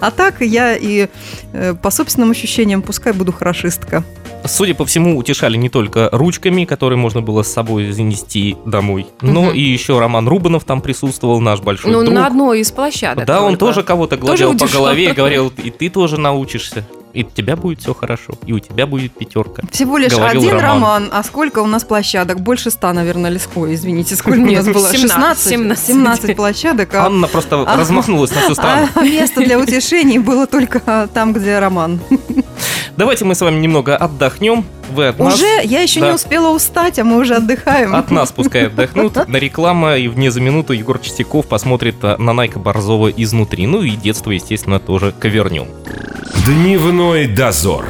А 0.00 0.10
так 0.10 0.40
я 0.40 0.76
и 0.76 1.08
э, 1.52 1.74
по 1.74 1.90
собственным 1.90 2.30
ощущениям 2.30 2.82
пускай 2.82 3.12
буду 3.12 3.32
хорошистка. 3.32 4.04
Судя 4.48 4.74
по 4.74 4.84
всему, 4.84 5.16
утешали 5.18 5.56
не 5.56 5.68
только 5.68 6.08
ручками, 6.12 6.64
которые 6.64 6.98
можно 6.98 7.22
было 7.22 7.42
с 7.42 7.52
собой 7.52 7.90
занести 7.92 8.56
домой, 8.64 9.06
но 9.20 9.50
и 9.52 9.60
еще 9.60 9.98
Роман 9.98 10.28
Рубанов 10.28 10.64
там 10.64 10.80
присутствовал, 10.80 11.40
наш 11.40 11.60
большой 11.60 11.90
Ну, 11.92 12.02
друг. 12.02 12.14
на 12.14 12.26
одной 12.26 12.60
из 12.60 12.70
площадок. 12.72 13.26
Да, 13.26 13.42
он 13.42 13.56
тоже 13.56 13.82
кого-то 13.82 14.16
гладил 14.16 14.50
по 14.52 14.64
утешал. 14.64 14.82
голове 14.82 15.10
и 15.10 15.12
говорил, 15.12 15.52
и 15.62 15.70
ты 15.70 15.88
тоже 15.90 16.18
научишься, 16.18 16.86
и 17.16 17.24
у 17.24 17.30
тебя 17.30 17.56
будет 17.56 17.80
все 17.80 17.94
хорошо, 17.94 18.34
и 18.44 18.52
у 18.52 18.58
тебя 18.58 18.86
будет 18.86 19.12
пятерка. 19.12 19.62
Всего 19.72 19.96
лишь 19.96 20.12
Говорил 20.12 20.42
один 20.42 20.52
Роман. 20.58 20.62
роман. 20.62 21.08
А 21.12 21.22
сколько 21.22 21.60
у 21.60 21.66
нас 21.66 21.82
площадок? 21.82 22.40
Больше 22.40 22.70
ста, 22.70 22.92
наверное, 22.92 23.40
Ой, 23.54 23.74
извините, 23.74 24.16
сколько 24.16 24.40
у 24.40 24.52
нас 24.52 24.66
было? 24.66 24.92
17, 24.92 25.00
16? 25.00 25.48
17. 25.48 25.86
17 25.86 26.36
площадок. 26.36 26.94
А, 26.94 27.06
Анна 27.06 27.26
просто 27.26 27.62
а- 27.62 27.76
размахнулась 27.76 28.34
на 28.34 28.42
всю 28.42 28.54
страну. 28.54 28.88
а 28.94 29.02
место 29.02 29.40
для 29.40 29.58
утешений 29.58 30.18
было 30.18 30.46
только 30.46 30.82
а, 30.84 31.06
там, 31.06 31.32
где 31.32 31.58
роман. 31.58 32.00
Давайте 32.98 33.24
мы 33.24 33.34
с 33.34 33.40
вами 33.40 33.58
немного 33.60 33.96
отдохнем. 33.96 34.66
Вы 34.92 35.08
от 35.08 35.18
нас, 35.18 35.34
Уже 35.34 35.46
я 35.64 35.80
еще 35.82 36.00
да. 36.00 36.08
не 36.08 36.14
успела 36.14 36.54
устать, 36.54 36.98
а 36.98 37.04
мы 37.04 37.18
уже 37.18 37.34
отдыхаем. 37.36 37.94
от 37.94 38.10
нас 38.10 38.32
пускай 38.32 38.66
отдохнут. 38.66 39.16
На 39.28 39.36
реклама 39.36 39.96
и 39.96 40.08
вне 40.08 40.30
за 40.30 40.40
минуту 40.40 40.72
Егор 40.72 40.98
Чистяков 40.98 41.46
посмотрит 41.46 41.96
а, 42.02 42.16
на 42.18 42.32
Найка 42.32 42.58
Борзова 42.58 43.08
изнутри. 43.08 43.66
Ну 43.66 43.82
и 43.82 43.90
детство, 43.90 44.30
естественно, 44.30 44.78
тоже 44.78 45.12
ковернем. 45.18 45.66
Дневной 46.44 47.26
дозор. 47.26 47.86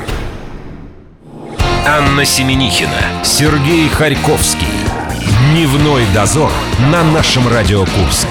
Анна 1.87 2.25
Семенихина, 2.25 3.23
Сергей 3.25 3.89
Харьковский. 3.89 4.67
Дневной 5.53 6.03
дозор 6.15 6.51
на 6.91 7.05
нашем 7.05 7.47
Радио 7.49 7.81
Курск. 7.81 8.27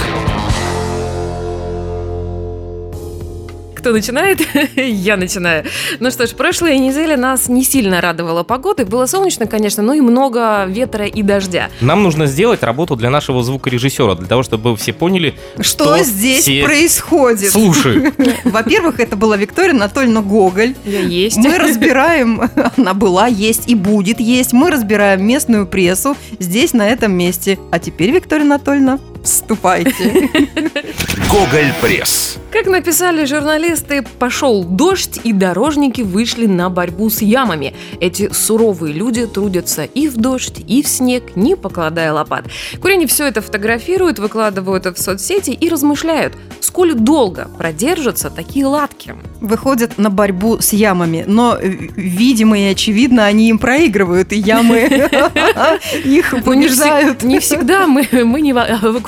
Кто 3.85 3.93
начинает? 3.93 4.39
Я 4.75 5.15
начинаю. 5.15 5.63
Ну 5.99 6.09
что 6.09 6.25
ж, 6.25 6.31
прошлая 6.31 6.79
неделя 6.79 7.17
нас 7.17 7.47
не 7.49 7.63
сильно 7.63 8.01
радовала 8.01 8.41
погодой. 8.41 8.83
Было 8.83 9.05
солнечно, 9.05 9.45
конечно, 9.45 9.83
но 9.83 9.93
и 9.93 10.01
много 10.01 10.65
ветра 10.65 11.05
и 11.05 11.21
дождя. 11.21 11.69
Нам 11.81 12.01
нужно 12.01 12.25
сделать 12.25 12.63
работу 12.63 12.95
для 12.95 13.11
нашего 13.11 13.43
звукорежиссера, 13.43 14.15
для 14.15 14.25
того, 14.25 14.41
чтобы 14.41 14.75
все 14.75 14.91
поняли, 14.91 15.35
Что 15.59 15.99
здесь 15.99 16.41
все 16.41 16.63
происходит? 16.63 17.51
слушают. 17.51 18.15
Во-первых, 18.43 18.99
это 18.99 19.15
была 19.15 19.37
Виктория 19.37 19.75
Анатольевна 19.75 20.23
Гоголь. 20.23 20.73
Я 20.83 21.01
есть. 21.01 21.37
Мы 21.37 21.55
разбираем, 21.59 22.41
она 22.77 22.95
была, 22.95 23.27
есть 23.27 23.69
и 23.69 23.75
будет 23.75 24.19
есть. 24.19 24.51
Мы 24.51 24.71
разбираем 24.71 25.23
местную 25.23 25.67
прессу 25.67 26.17
здесь, 26.39 26.73
на 26.73 26.89
этом 26.89 27.11
месте. 27.11 27.59
А 27.69 27.77
теперь, 27.77 28.09
Виктория 28.09 28.45
Анатольевна, 28.45 28.97
вступайте. 29.25 30.29
Гоголь 31.29 31.73
Пресс. 31.81 32.37
Как 32.51 32.67
написали 32.67 33.25
журналисты, 33.25 34.05
пошел 34.19 34.63
дождь, 34.63 35.19
и 35.23 35.33
дорожники 35.33 36.01
вышли 36.01 36.45
на 36.45 36.69
борьбу 36.69 37.09
с 37.09 37.21
ямами. 37.21 37.73
Эти 37.99 38.31
суровые 38.31 38.93
люди 38.93 39.25
трудятся 39.25 39.83
и 39.83 40.07
в 40.07 40.15
дождь, 40.15 40.63
и 40.65 40.81
в 40.81 40.87
снег, 40.87 41.35
не 41.35 41.57
покладая 41.57 42.13
лопат. 42.13 42.45
Куряне 42.81 43.07
все 43.07 43.27
это 43.27 43.41
фотографируют, 43.41 44.19
выкладывают 44.19 44.85
в 44.85 45.01
соцсети 45.01 45.51
и 45.51 45.67
размышляют, 45.69 46.33
сколь 46.61 46.93
долго 46.93 47.49
продержатся 47.57 48.29
такие 48.29 48.65
латки. 48.65 49.15
Выходят 49.41 49.97
на 49.97 50.09
борьбу 50.09 50.61
с 50.61 50.71
ямами, 50.71 51.25
но, 51.27 51.57
э, 51.59 51.67
видимо 51.67 52.57
и 52.57 52.65
очевидно, 52.65 53.25
они 53.25 53.49
им 53.49 53.59
проигрывают, 53.59 54.31
и 54.31 54.37
ямы 54.37 54.79
их 56.05 56.31
Ну, 56.31 56.53
не, 56.53 56.67
побеждают. 56.67 57.23
не 57.23 57.39
всегда 57.39 57.87
мы, 57.87 58.07
мы 58.11 58.39
не 58.41 58.53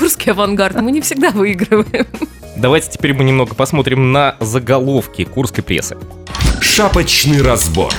Курский 0.08 0.32
авангард, 0.32 0.80
мы 0.80 0.94
не 0.94 1.02
всегда 1.02 1.32
выигрываем. 1.32 2.08
Давайте 2.56 2.92
теперь 2.92 3.14
мы 3.14 3.26
немного 3.26 3.56
посмотрим 3.56 4.14
на 4.14 4.38
заголовки 4.40 5.26
курской 5.26 5.66
прессы. 5.66 5.98
Шапочный 6.62 7.42
разбор. 7.42 7.92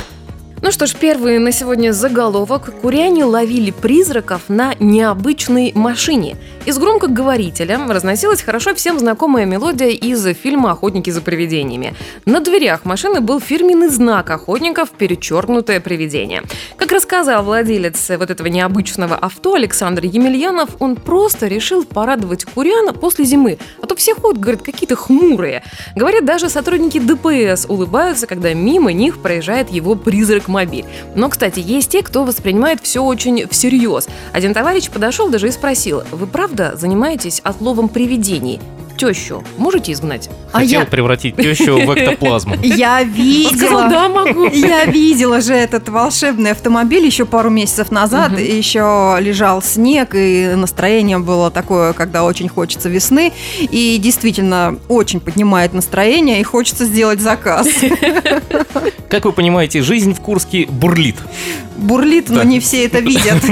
Ну 0.60 0.72
что 0.72 0.86
ж, 0.86 0.94
первый 0.96 1.38
на 1.38 1.52
сегодня 1.52 1.92
заголовок. 1.92 2.72
Куряне 2.82 3.24
ловили 3.24 3.70
призраков 3.70 4.48
на 4.48 4.74
необычной 4.80 5.70
машине. 5.72 6.36
Из 6.66 6.76
громкоговорителя 6.78 7.78
разносилась 7.88 8.42
хорошо 8.42 8.74
всем 8.74 8.98
знакомая 8.98 9.46
мелодия 9.46 9.88
из 9.88 10.26
фильма 10.36 10.72
«Охотники 10.72 11.10
за 11.10 11.20
привидениями». 11.20 11.94
На 12.24 12.40
дверях 12.40 12.84
машины 12.84 13.20
был 13.20 13.40
фирменный 13.40 13.88
знак 13.88 14.30
охотников 14.30 14.90
«Перечеркнутое 14.90 15.78
привидение». 15.78 16.42
Как 16.76 16.90
рассказал 16.90 17.44
владелец 17.44 18.10
вот 18.18 18.28
этого 18.28 18.48
необычного 18.48 19.14
авто 19.14 19.54
Александр 19.54 20.04
Емельянов, 20.06 20.70
он 20.80 20.96
просто 20.96 21.46
решил 21.46 21.84
порадовать 21.84 22.44
курян 22.44 22.92
после 22.94 23.24
зимы. 23.24 23.58
А 23.80 23.86
то 23.86 23.94
все 23.94 24.14
ходят, 24.14 24.40
говорят, 24.40 24.62
какие-то 24.62 24.96
хмурые. 24.96 25.62
Говорят, 25.94 26.24
даже 26.24 26.48
сотрудники 26.50 26.98
ДПС 26.98 27.66
улыбаются, 27.68 28.26
когда 28.26 28.52
мимо 28.52 28.92
них 28.92 29.18
проезжает 29.22 29.70
его 29.70 29.94
призрак-мобиль. 30.48 30.86
Но, 31.14 31.28
кстати, 31.28 31.60
есть 31.60 31.90
те, 31.90 32.02
кто 32.02 32.24
воспринимает 32.24 32.80
все 32.82 33.02
очень 33.02 33.48
всерьез. 33.48 34.08
Один 34.32 34.54
товарищ 34.54 34.90
подошел 34.90 35.28
даже 35.28 35.48
и 35.48 35.52
спросил, 35.52 36.02
вы 36.10 36.26
правда 36.26 36.74
занимаетесь 36.76 37.40
отловом 37.44 37.88
привидений? 37.88 38.60
Тещу 38.98 39.44
можете 39.56 39.92
изгнать? 39.92 40.28
А 40.52 40.58
Хотел 40.58 40.80
я- 40.80 40.86
превратить 40.86 41.36
тещу 41.36 41.78
в 41.78 41.94
эктоплазму. 41.94 42.56
Я 42.62 43.02
видела. 43.02 43.88
да, 43.88 44.08
могу. 44.08 44.48
Я 44.48 44.84
видела 44.86 45.40
же 45.40 45.54
этот 45.54 45.88
волшебный 45.88 46.50
автомобиль 46.52 47.04
еще 47.04 47.24
пару 47.24 47.50
месяцев 47.50 47.90
назад. 47.90 48.38
Еще 48.38 49.16
лежал 49.20 49.62
снег, 49.62 50.14
и 50.14 50.52
настроение 50.56 51.18
было 51.18 51.50
такое, 51.50 51.92
когда 51.92 52.24
очень 52.24 52.48
хочется 52.48 52.88
весны. 52.88 53.32
И 53.60 53.98
действительно 53.98 54.78
очень 54.88 55.20
поднимает 55.20 55.72
настроение, 55.74 56.40
и 56.40 56.42
хочется 56.42 56.84
сделать 56.84 57.20
заказ. 57.20 57.68
Как 59.08 59.24
вы 59.24 59.32
понимаете, 59.32 59.82
жизнь 59.82 60.12
в 60.14 60.20
Курске 60.20 60.66
бурлит. 60.68 61.16
Бурлит, 61.78 62.28
но 62.28 62.42
не 62.42 62.58
все 62.60 62.84
это 62.84 62.98
видят. 62.98 63.42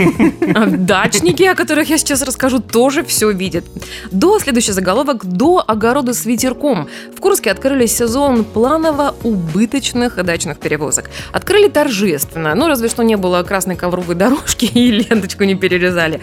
А 0.55 0.67
Дачники, 0.67 1.45
о 1.45 1.55
которых 1.55 1.89
я 1.89 1.99
сейчас 1.99 2.23
расскажу, 2.23 2.59
тоже 2.59 3.05
все 3.05 3.31
видят. 3.31 3.65
До 4.11 4.39
следующий 4.41 4.73
заголовок 4.73 5.25
«До 5.25 5.63
огорода 5.67 6.13
с 6.13 6.27
ветерком». 6.27 6.89
В 7.17 7.21
Курске 7.21 7.51
открыли 7.51 7.87
сезон 7.87 8.45
планово-убыточных 8.45 10.23
дачных 10.25 10.59
перевозок. 10.59 11.11
Открыли 11.33 11.69
торжественно, 11.69 12.55
ну 12.55 12.67
разве 12.67 12.89
что 12.89 13.03
не 13.03 13.17
было 13.17 13.43
красной 13.43 13.77
ковровой 13.77 14.17
дорожки 14.17 14.65
и 14.75 14.91
ленточку 14.91 15.45
не 15.45 15.55
перерезали. 15.55 16.21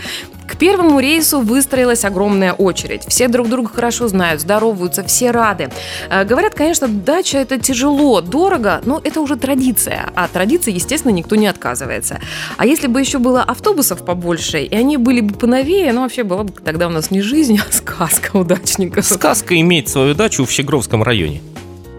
К 0.54 0.56
первому 0.56 1.00
рейсу 1.00 1.42
выстроилась 1.42 2.06
огромная 2.06 2.54
очередь. 2.54 3.06
Все 3.08 3.28
друг 3.28 3.50
друга 3.50 3.70
хорошо 3.74 4.08
знают, 4.08 4.40
здороваются, 4.40 5.04
все 5.04 5.32
рады. 5.32 5.72
Э, 6.12 6.26
Говорят, 6.26 6.54
конечно, 6.54 6.88
дача 6.88 7.40
это 7.40 7.58
тяжело, 7.58 8.22
дорого, 8.22 8.80
но 8.86 9.02
это 9.04 9.20
уже 9.22 9.36
традиция. 9.36 10.12
А 10.14 10.28
традиции, 10.28 10.72
естественно, 10.72 11.12
никто 11.12 11.36
не 11.36 11.48
отказывается. 11.48 12.20
А 12.58 12.68
если 12.68 12.86
бы 12.86 13.00
еще 13.00 13.18
было 13.18 13.42
автобусов 13.42 14.06
побольше, 14.06 14.62
и 14.62 14.76
они 14.76 14.98
были 14.98 15.22
бы 15.22 15.34
поновее, 15.34 15.92
ну 15.92 16.02
вообще 16.02 16.22
была 16.22 16.44
бы 16.44 16.54
тогда 16.64 16.86
у 16.86 16.92
нас 16.92 17.10
не 17.10 17.22
жизнь, 17.22 17.60
а 17.68 17.74
сказка 17.74 18.38
удачников. 18.38 19.06
Сказка 19.06 19.60
иметь 19.60 19.90
свою 19.90 20.14
дачу 20.14 20.46
в 20.46 20.52
Щегровском 20.52 21.02
районе. 21.02 21.42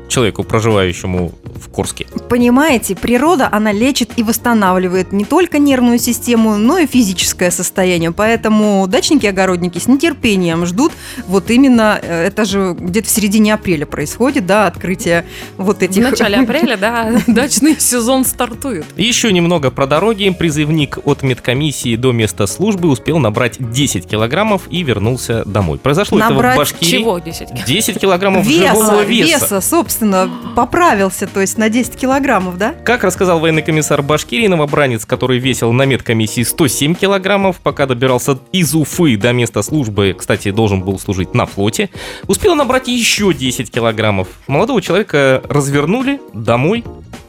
Человеку, 0.08 0.44
проживающему 0.44 1.32
в 1.54 1.68
Курске. 1.68 2.06
Понимаете, 2.28 2.94
природа, 2.94 3.49
она 3.50 3.73
лечит 3.73 4.12
и 4.16 4.23
восстанавливает 4.23 5.12
не 5.12 5.25
только 5.25 5.58
нервную 5.58 5.99
систему, 5.99 6.56
но 6.56 6.78
и 6.78 6.87
физическое 6.87 7.50
состояние. 7.50 8.12
Поэтому 8.12 8.87
дачники 8.87 9.26
и 9.26 9.28
огородники 9.28 9.78
с 9.78 9.87
нетерпением 9.87 10.66
ждут 10.66 10.92
вот 11.26 11.50
именно, 11.50 11.99
э, 12.00 12.26
это 12.26 12.44
же 12.44 12.76
где-то 12.78 13.08
в 13.08 13.11
середине 13.11 13.54
апреля 13.54 13.87
происходит, 13.87 14.46
да, 14.46 14.66
открытие 14.66 15.25
вот 15.56 15.78
В 15.78 15.82
этих... 15.82 16.02
начале 16.02 16.37
апреля, 16.37 16.76
да, 16.76 17.12
дачный 17.26 17.78
сезон 17.78 18.25
стартует. 18.25 18.84
Еще 18.96 19.32
немного 19.32 19.70
про 19.70 19.87
дороги. 19.87 20.30
Призывник 20.30 20.99
от 21.04 21.23
медкомиссии 21.23 21.96
до 21.96 22.12
места 22.12 22.46
службы 22.46 22.88
успел 22.88 23.18
набрать 23.18 23.56
10 23.58 24.06
килограммов 24.06 24.62
и 24.70 24.82
вернулся 24.82 25.44
домой. 25.44 25.78
Произошло 25.78 26.18
это 26.18 26.30
Набрать 26.30 26.54
в 26.54 26.58
Башкирии. 26.58 26.99
Чего 26.99 27.18
10 27.18 27.64
10 27.66 28.00
килограммов 28.00 28.46
живого 28.46 29.02
Веса, 29.02 29.04
веса. 29.04 29.44
веса, 29.44 29.61
собственно, 29.95 30.29
поправился, 30.57 31.29
то 31.29 31.41
есть 31.41 31.57
на 31.57 31.69
10 31.69 31.95
килограммов, 31.95 32.59
да? 32.59 32.75
Как 32.85 33.05
рассказал 33.05 33.39
военный 33.39 33.63
комиссар 33.63 34.03
Башкирии, 34.03 34.49
новобранец, 34.49 35.05
который 35.05 35.39
весил 35.39 35.73
на 35.73 35.87
медкомиссии 35.87 36.43
107 36.43 36.97
килограммов, 36.97 37.61
пока 37.61 37.87
добирался 37.87 38.37
из 38.51 38.75
Уфы 38.75 39.17
до 39.17 39.33
места 39.33 39.63
службы, 39.63 40.17
кстати, 40.19 40.51
должен 40.51 40.83
был 40.83 40.99
служить 40.99 41.33
на 41.33 41.47
флоте, 41.47 41.91
успел 42.27 42.57
набрать 42.57 42.89
еще 42.89 43.33
10 43.33 43.71
килограммов. 43.71 44.27
Молодого 44.49 44.83
человека 44.83 45.41
развернули 45.49 46.21
домой. 46.33 46.83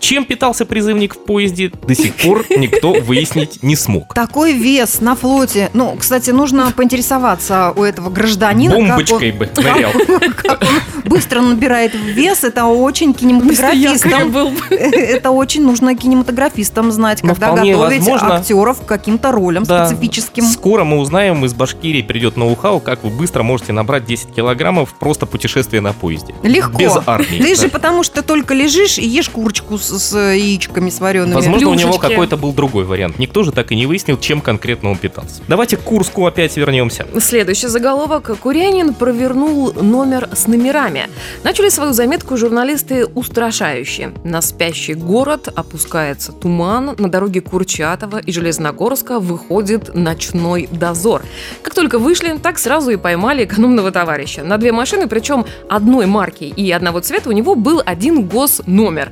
Чем 0.06 0.24
питался 0.26 0.68
призывник 0.68 1.16
в 1.16 1.18
поезде, 1.26 1.72
до 1.88 1.96
сих 1.96 2.14
пор 2.14 2.46
никто 2.56 2.94
выяснить 2.94 3.64
не 3.64 3.76
смог. 3.76 4.14
Такой 4.14 4.54
вес 4.54 5.02
на 5.02 5.16
флоте. 5.16 5.72
Ну, 5.74 5.96
кстати, 6.00 6.30
нужно 6.30 6.72
поинтересоваться 6.72 7.74
у 7.76 7.82
этого 7.82 8.12
гражданина, 8.12 8.74
как 8.76 8.80
он- 8.82 8.88
Бомбочкой 8.90 9.32
бы 9.32 9.50
нырял. 9.58 9.92
как 10.38 10.62
он 10.62 11.10
быстро 11.10 11.42
набирает 11.42 11.96
вес, 11.96 12.44
это 12.44 12.66
очень 12.66 13.16
кинематографистам. 13.16 14.32
был 14.32 14.50
бы. 14.50 14.76
Это 14.76 15.32
очень 15.32 15.64
нужно 15.66 15.96
кинематографистам 15.98 16.92
знать, 16.92 17.24
Но 17.24 17.30
когда 17.34 17.56
готовить 17.56 17.76
возможно. 18.02 18.36
актеров 18.36 18.82
к 18.82 18.86
каким-то 18.86 19.32
ролям 19.32 19.64
Да. 19.64 19.88
специфическим. 19.88 20.46
Скоро 20.46 20.84
мы 20.84 21.00
узнаем, 21.00 21.44
из 21.46 21.56
Башкирии 21.56 22.04
придет 22.04 22.38
ноу-хау, 22.38 22.80
как 22.80 23.04
вы 23.04 23.10
быстро 23.10 23.42
можете 23.42 23.74
набрать 23.74 24.06
10 24.06 24.36
килограммов 24.36 24.94
просто 25.00 25.26
путешествие 25.26 25.82
на 25.82 25.94
поезде. 25.94 26.36
Легко. 26.44 26.78
Без 26.78 26.94
армии. 27.08 27.40
Да. 27.40 27.56
же 27.56 27.70
потому 27.70 28.04
что 28.04 28.22
только 28.22 28.54
лежишь 28.54 29.00
и 29.00 29.08
ешь 29.08 29.30
курочку 29.30 29.78
с, 29.80 29.95
с 30.00 30.18
яичками 30.18 30.90
с 30.90 31.00
вареными. 31.00 31.34
Возможно, 31.34 31.70
у 31.70 31.74
него 31.74 31.92
плюшечки. 31.92 32.10
какой-то 32.10 32.38
был 32.38 32.54
другой 32.54 32.86
вариант. 32.86 33.20
Никто 33.20 33.44
же 33.44 33.52
так 33.52 33.72
и 33.72 33.76
не 33.76 33.86
выяснил, 33.86 34.18
чем 34.18 34.42
конкретно 34.42 34.92
он 34.92 34.98
питался. 34.98 35.42
Давайте 35.48 35.78
к 35.78 35.82
Курску 35.82 36.26
опять 36.26 36.58
вернемся. 36.58 37.06
Следующий 37.20 37.68
заголовок. 37.68 38.38
Курянин 38.40 38.94
провернул 38.94 39.74
номер 39.74 40.30
с 40.34 40.48
номерами. 40.48 41.10
Начали 41.44 41.70
свою 41.70 41.94
заметку 41.94 42.38
журналисты 42.38 43.06
устрашающие. 43.06 44.14
На 44.24 44.42
спящий 44.42 44.94
город 44.94 45.48
опускается 45.56 46.32
туман, 46.32 46.96
на 46.98 47.10
дороге 47.10 47.42
Курчатова 47.42 48.18
и 48.18 48.32
Железногорска 48.32 49.20
выходит 49.20 49.94
ночной 49.96 50.68
дозор. 50.72 51.24
Как 51.62 51.74
только 51.74 52.00
вышли, 52.00 52.38
так 52.42 52.60
сразу 52.60 52.92
и 52.92 52.98
поймали 52.98 53.46
экономного 53.46 53.92
товарища. 53.92 54.44
На 54.44 54.58
две 54.58 54.72
машины, 54.72 55.08
причем 55.08 55.46
одной 55.70 56.06
марки 56.06 56.44
и 56.44 56.72
одного 56.72 57.00
цвета, 57.00 57.30
у 57.30 57.32
него 57.32 57.56
был 57.56 57.82
один 57.86 58.24
госномер. 58.28 59.12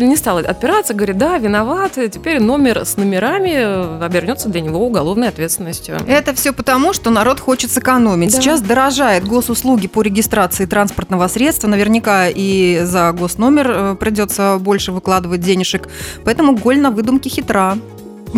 Водитель 0.00 0.08
не 0.08 0.16
стал 0.16 0.38
отпираться, 0.38 0.94
говорит, 0.94 1.18
да, 1.18 1.36
виноват, 1.36 1.98
теперь 2.10 2.40
номер 2.40 2.86
с 2.86 2.96
номерами 2.96 4.02
обернется 4.02 4.48
для 4.48 4.62
него 4.62 4.86
уголовной 4.86 5.28
ответственностью. 5.28 5.98
Это 6.06 6.32
все 6.32 6.52
потому, 6.54 6.94
что 6.94 7.10
народ 7.10 7.38
хочет 7.38 7.70
сэкономить. 7.70 8.32
Да. 8.32 8.40
Сейчас 8.40 8.62
дорожает 8.62 9.28
госуслуги 9.28 9.88
по 9.88 10.00
регистрации 10.00 10.64
транспортного 10.64 11.28
средства. 11.28 11.68
Наверняка 11.68 12.28
и 12.28 12.80
за 12.84 13.12
госномер 13.12 13.70
э, 13.70 13.94
придется 13.96 14.56
больше 14.58 14.92
выкладывать 14.92 15.42
денежек. 15.42 15.88
Поэтому 16.24 16.56
голь 16.56 16.80
на 16.80 16.90
выдумке 16.90 17.28
хитра. 17.28 17.76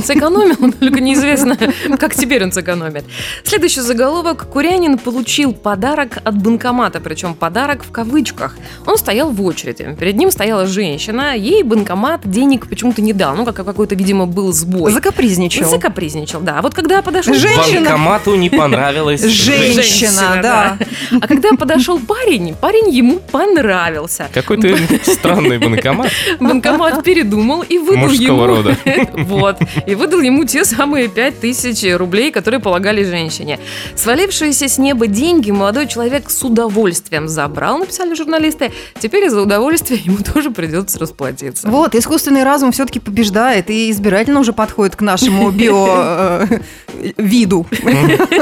Сэкономил, 0.01 0.73
только 0.73 1.01
неизвестно, 1.01 1.57
как 1.99 2.15
теперь 2.15 2.45
он 2.45 2.53
сэкономит. 2.53 3.05
Следующий 3.45 3.81
заголовок. 3.81 4.47
Курянин 4.51 4.99
получил 4.99 5.53
подарок 5.53 6.19
от 6.25 6.41
банкомата, 6.43 7.01
причем 7.01 7.35
подарок 7.35 7.85
в 7.85 7.91
кавычках. 7.91 8.57
Он 8.87 8.97
стоял 8.97 9.31
в 9.31 9.43
очереди. 9.43 9.97
Перед 9.99 10.17
ним 10.17 10.31
стояла 10.31 10.67
женщина, 10.67 11.37
ей 11.37 11.63
банкомат 11.63 12.21
денег 12.25 12.69
почему-то 12.69 13.03
не 13.03 13.13
дал. 13.13 13.35
Ну, 13.35 13.45
как 13.45 13.57
какой-то, 13.57 13.95
видимо, 13.95 14.27
был 14.27 14.53
сбой. 14.53 14.93
Закапризничал. 14.93 15.69
Закапризничал, 15.69 16.41
да. 16.41 16.59
А 16.59 16.63
вот 16.63 16.75
когда 16.75 17.03
подошел... 17.03 17.35
Женщина. 17.35 17.81
Банкомату 17.81 18.35
не 18.35 18.51
понравилось. 18.51 19.23
Женщина, 19.23 19.83
Женщина, 19.83 20.41
да. 20.43 20.79
А 21.21 21.26
когда 21.26 21.50
подошел 21.52 21.99
парень, 21.99 22.55
парень 22.55 22.91
ему 22.91 23.19
понравился. 23.19 24.28
Какой-то 24.33 24.76
странный 25.05 25.59
банкомат 25.59 26.11
Банкомат 26.41 27.02
передумал 27.02 27.63
и 27.63 27.78
выдал 27.78 28.09
мужского 28.09 28.45
ему... 28.45 28.47
рода. 28.47 28.76
Вот. 29.13 29.59
И 29.86 29.95
выдал 29.95 30.21
ему 30.21 30.45
те 30.45 30.64
самые 30.64 31.08
5000 31.08 31.95
рублей, 31.97 32.30
которые 32.32 32.60
полагали 32.60 33.04
женщине. 33.04 33.58
Свалившиеся 33.97 34.68
с 34.68 34.78
неба 34.78 35.06
деньги 35.06 35.50
молодой 35.50 35.86
человек 35.86 36.30
с 36.30 36.42
удовольствием 36.42 37.28
забрал, 37.28 37.78
написали 37.78 38.14
журналисты. 38.14 38.73
Теперь 39.00 39.25
из-за 39.26 39.42
удовольствия 39.42 39.97
ему 39.97 40.18
тоже 40.18 40.50
придется 40.50 40.99
расплатиться. 40.99 41.68
Вот, 41.68 41.95
искусственный 41.95 42.45
разум 42.45 42.73
все-таки 42.73 43.00
побеждает 43.00 43.71
и 43.71 43.90
избирательно 43.90 44.40
уже 44.40 44.52
подходит 44.52 44.97
к 44.97 45.00
нашему 45.00 45.50
био 45.50 46.47
э, 46.49 46.58
виду, 47.16 47.66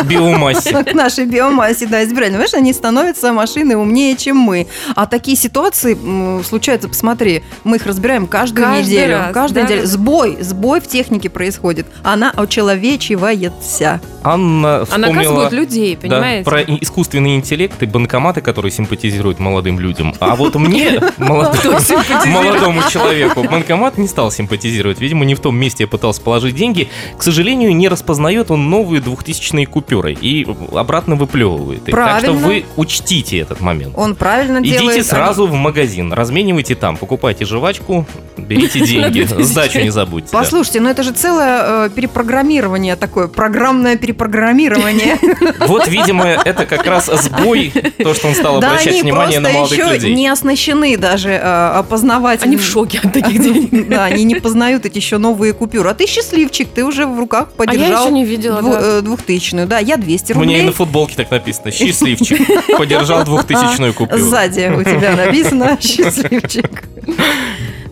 Биомассе. 0.05 0.85
к 0.85 0.95
нашей 0.95 1.27
биомассе, 1.27 1.87
да, 1.87 2.03
избирательно. 2.05 2.39
Понимаешь, 2.39 2.55
они 2.55 2.73
становятся 2.73 3.33
машины 3.33 3.77
умнее, 3.77 4.17
чем 4.17 4.37
мы. 4.37 4.67
А 4.95 5.07
такие 5.07 5.37
ситуации 5.37 5.97
случаются, 6.43 6.89
посмотри, 6.89 7.43
мы 7.65 7.77
их 7.77 7.87
разбираем 7.87 8.27
каждую 8.27 8.67
Каждый 8.67 8.85
неделю. 8.85 9.19
раз, 9.19 9.35
каждую 9.35 9.65
неделю. 9.65 9.87
Сбой, 9.87 10.39
сбой 10.41 10.81
в 10.81 10.87
технике 10.87 11.30
происходит. 11.31 11.87
Она 12.03 12.31
очеловечивается. 12.31 14.01
Анна 14.23 14.85
А 14.91 14.99
наказывают 14.99 15.49
вспомнила... 15.49 15.51
людей, 15.51 15.95
Да, 15.97 16.01
понимаете? 16.03 16.45
про 16.45 16.61
и- 16.61 16.83
искусственный 16.83 17.37
интеллект 17.37 17.83
и 17.83 17.87
банкоматы, 17.87 18.43
которые 18.43 18.71
симпатизируют 18.71 19.39
молодым 19.39 19.81
людям. 19.81 20.15
А 20.21 20.37
вот 20.37 20.55
мне, 20.57 21.01
молодому, 21.19 22.81
человеку, 22.91 23.43
банкомат 23.45 23.99
не 23.99 24.07
стал 24.09 24.31
симпатизировать. 24.31 25.01
Видимо, 25.01 25.25
не 25.25 25.35
в 25.35 25.41
том 25.41 25.57
месте 25.57 25.85
я 25.85 25.89
пытался 25.89 26.21
положить 26.21 26.55
деньги. 26.55 26.89
К 27.17 27.23
сожалению, 27.23 27.75
не 27.75 27.89
распознает 27.89 28.51
он 28.51 28.69
новые 28.69 29.01
двухтысячные 29.01 29.67
купюры 29.67 30.13
и 30.13 30.47
обратно 30.73 31.15
выплевывает. 31.17 31.89
их. 31.89 31.95
Так 31.95 32.19
что 32.19 32.27
Правильно. 32.27 32.47
вы 32.47 32.65
учтите 32.77 33.39
этот 33.39 33.61
момент. 33.61 33.95
Он 33.97 34.15
правильно 34.15 34.61
делает. 34.61 34.97
Идите 34.97 35.05
сразу 35.05 35.47
в 35.47 35.55
магазин, 35.55 36.13
разменивайте 36.13 36.75
там, 36.75 36.97
покупайте 36.97 37.45
жвачку, 37.47 38.07
берите 38.37 38.81
деньги, 38.87 39.23
сдачу 39.43 39.81
не 39.81 39.91
забудьте. 39.91 40.29
да. 40.33 40.39
Послушайте, 40.39 40.81
ну 40.81 40.91
это 40.91 41.03
же 41.03 41.13
целое 41.21 41.87
э, 41.87 41.91
перепрограммирование 41.95 42.97
такое, 42.97 43.29
программное 43.29 43.97
перепрограммирование. 43.97 45.19
Вот, 45.67 45.87
видимо, 45.89 46.25
это 46.27 46.67
как 46.67 46.87
раз 46.87 47.07
сбой, 47.07 47.73
то, 47.99 48.15
что 48.15 48.29
он 48.29 48.35
стал 48.35 48.57
обращать 48.57 49.03
внимание 49.03 49.39
на 49.41 49.51
просто 49.51 49.59
молодых 49.77 49.79
еще 49.79 49.95
людей. 49.95 50.15
не 50.15 50.29
оснащены 50.29 50.97
даже 50.97 51.31
э, 51.31 51.39
опознавать. 51.77 52.43
Они 52.43 52.57
в 52.57 52.63
шоке 52.65 53.01
от 53.03 53.13
таких 53.13 53.41
денег. 53.43 53.89
Да, 53.89 54.05
они 54.07 54.25
не 54.25 54.37
познают 54.37 54.87
эти 54.87 54.97
еще 54.99 55.19
новые 55.19 55.53
купюры. 55.53 55.91
А 55.91 55.95
ты 55.95 56.07
счастливчик, 56.07 56.69
ты 56.75 56.85
уже 56.85 57.07
в 57.07 57.19
руках 57.19 57.49
А 57.57 57.63
я 57.63 57.67
подержал 57.67 58.05
еще 58.07 58.13
не 58.15 58.25
видела. 58.25 58.61
дву- 58.61 58.73
да. 58.73 58.81
э, 58.83 59.01
двухтысячную. 59.03 59.67
Да, 59.67 59.79
я 59.79 59.97
200 59.97 60.33
У 60.33 60.37
меня 60.41 60.45
и 60.45 60.47
рублей. 60.55 60.67
на 60.67 60.73
футболке 60.73 61.15
так 61.17 61.31
написано. 61.31 61.71
Счастливчик. 61.71 62.41
Подержал 62.79 63.25
двухтысячную 63.25 63.93
купюру. 63.95 64.19
Сзади 64.23 64.73
у 64.75 64.83
тебя 64.83 65.15
написано 65.17 65.77
счастливчик. 65.81 66.83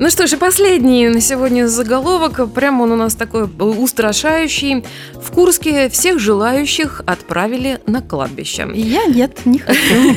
Ну 0.00 0.10
что 0.10 0.28
ж, 0.28 0.34
и 0.34 0.36
последний 0.36 1.08
на 1.08 1.20
сегодня 1.20 1.66
заголовок. 1.66 2.52
Прямо 2.54 2.84
он 2.84 2.92
у 2.92 2.96
нас 2.96 3.16
такой 3.16 3.48
устрашающий. 3.58 4.84
В 5.20 5.32
Курске 5.32 5.88
всех 5.88 6.20
желающих 6.20 7.02
отправили 7.04 7.80
на 7.86 8.00
кладбище. 8.00 8.68
Я 8.74 9.06
нет, 9.06 9.44
не 9.44 9.58
хочу. 9.58 10.14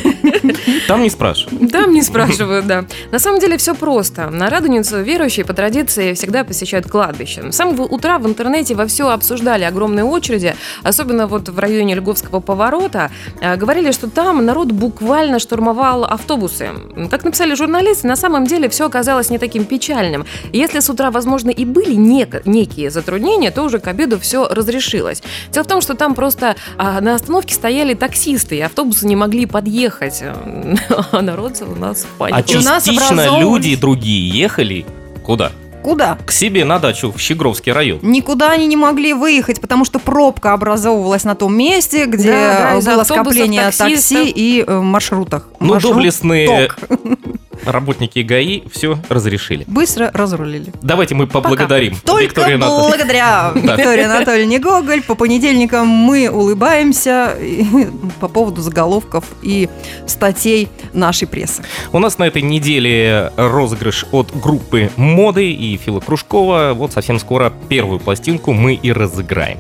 Там 0.87 1.01
не 1.01 1.09
спрашивают. 1.09 1.71
Там 1.71 1.93
не 1.93 2.03
спрашивают, 2.03 2.67
да. 2.67 2.85
На 3.11 3.17
самом 3.17 3.39
деле 3.39 3.57
все 3.57 3.73
просто. 3.73 4.29
На 4.29 4.51
Радуницу 4.51 5.01
верующие 5.01 5.45
по 5.45 5.53
традиции 5.53 6.13
всегда 6.13 6.43
посещают 6.43 6.87
кладбище. 6.87 7.51
С 7.51 7.55
самого 7.55 7.81
утра 7.81 8.19
в 8.19 8.27
интернете 8.27 8.75
во 8.75 8.85
все 8.85 9.09
обсуждали 9.09 9.63
огромные 9.63 10.05
очереди, 10.05 10.55
особенно 10.83 11.25
вот 11.25 11.49
в 11.49 11.57
районе 11.57 11.95
Льговского 11.95 12.39
поворота. 12.39 13.09
Э, 13.41 13.55
Говорили, 13.55 13.91
что 13.91 14.07
там 14.07 14.45
народ 14.45 14.71
буквально 14.71 15.39
штурмовал 15.39 16.03
автобусы. 16.03 16.69
Как 17.09 17.23
написали 17.23 17.55
журналисты, 17.55 18.07
на 18.07 18.15
самом 18.15 18.45
деле 18.45 18.69
все 18.69 18.85
оказалось 18.85 19.31
не 19.31 19.39
таким 19.39 19.65
печальным. 19.71 20.25
Если 20.51 20.81
с 20.81 20.89
утра, 20.89 21.11
возможно, 21.11 21.49
и 21.49 21.63
были 21.63 21.95
нек- 21.95 22.41
некие 22.45 22.91
затруднения, 22.91 23.51
то 23.51 23.63
уже 23.63 23.79
к 23.79 23.87
обеду 23.87 24.19
все 24.19 24.47
разрешилось. 24.49 25.23
Дело 25.51 25.63
в 25.63 25.67
том, 25.67 25.79
что 25.81 25.95
там 25.95 26.13
просто 26.13 26.55
а, 26.77 26.99
на 26.99 27.15
остановке 27.15 27.55
стояли 27.55 27.93
таксисты, 27.93 28.57
и 28.57 28.61
автобусы 28.61 29.07
не 29.07 29.15
могли 29.15 29.45
подъехать. 29.45 30.21
А 31.11 31.21
народ 31.21 31.61
у 31.61 31.79
нас 31.79 32.03
в 32.03 32.21
А 32.21 32.29
панике. 32.29 32.57
у 32.57 32.61
нас 32.61 32.83
частично 32.83 33.39
люди 33.39 33.75
другие 33.75 34.29
ехали 34.29 34.85
куда? 35.23 35.51
Куда? 35.83 36.17
К 36.25 36.31
себе 36.31 36.63
на 36.63 36.77
дачу 36.79 37.11
в 37.11 37.19
Щегровский 37.19 37.71
район. 37.71 37.99
Никуда 38.03 38.51
они 38.51 38.67
не 38.67 38.75
могли 38.75 39.13
выехать, 39.13 39.59
потому 39.61 39.83
что 39.85 39.97
пробка 39.99 40.53
образовывалась 40.53 41.23
на 41.23 41.33
том 41.35 41.55
месте, 41.57 42.05
где 42.05 42.31
Да, 42.31 42.79
да, 42.81 42.95
было 42.95 43.03
скопление 43.03 43.71
такси 43.71 44.29
и 44.29 44.63
э, 44.65 44.79
маршрутах. 44.79 45.47
Ну, 45.59 45.69
Маршрут 45.73 45.93
доблестные 45.93 46.67
ток. 46.67 46.77
работники 47.65 48.19
ГАИ 48.19 48.63
все 48.71 48.97
разрешили. 49.09 49.63
Быстро 49.67 50.09
разрулили. 50.13 50.73
Давайте 50.81 51.15
мы 51.15 51.27
поблагодарим 51.27 51.95
Только 52.05 52.23
Викторию 52.23 52.55
Анатольевну. 52.55 52.87
благодаря 52.89 53.51
Да. 53.55 53.75
Виктории 53.75 54.03
Анатольевне 54.03 54.59
Гоголь 54.59 55.01
по 55.01 55.15
понедельникам 55.15 55.87
мы 55.87 56.29
улыбаемся 56.29 57.35
по 58.19 58.27
поводу 58.27 58.61
заголовков 58.61 59.25
и 59.41 59.69
статей 60.07 60.69
нашей 60.93 61.27
прессы. 61.27 61.63
У 61.91 61.99
нас 61.99 62.17
на 62.17 62.25
этой 62.25 62.41
неделе 62.41 63.31
розыгрыш 63.37 64.05
от 64.11 64.29
группы 64.39 64.89
Моды 64.95 65.51
и 65.51 65.77
Фила 65.77 65.99
Кружкова. 65.99 66.73
Вот 66.75 66.91
совсем 66.93 67.19
скоро 67.19 67.51
первую 67.69 67.99
пластинку 67.99 68.53
мы 68.53 68.73
и 68.73 68.91
разыграем. 68.91 69.59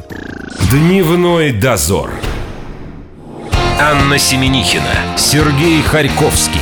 Дневной 0.69 1.51
дозор. 1.51 2.11
Анна 3.79 4.17
Семенихина, 4.19 5.17
Сергей 5.17 5.81
Харьковский. 5.81 6.61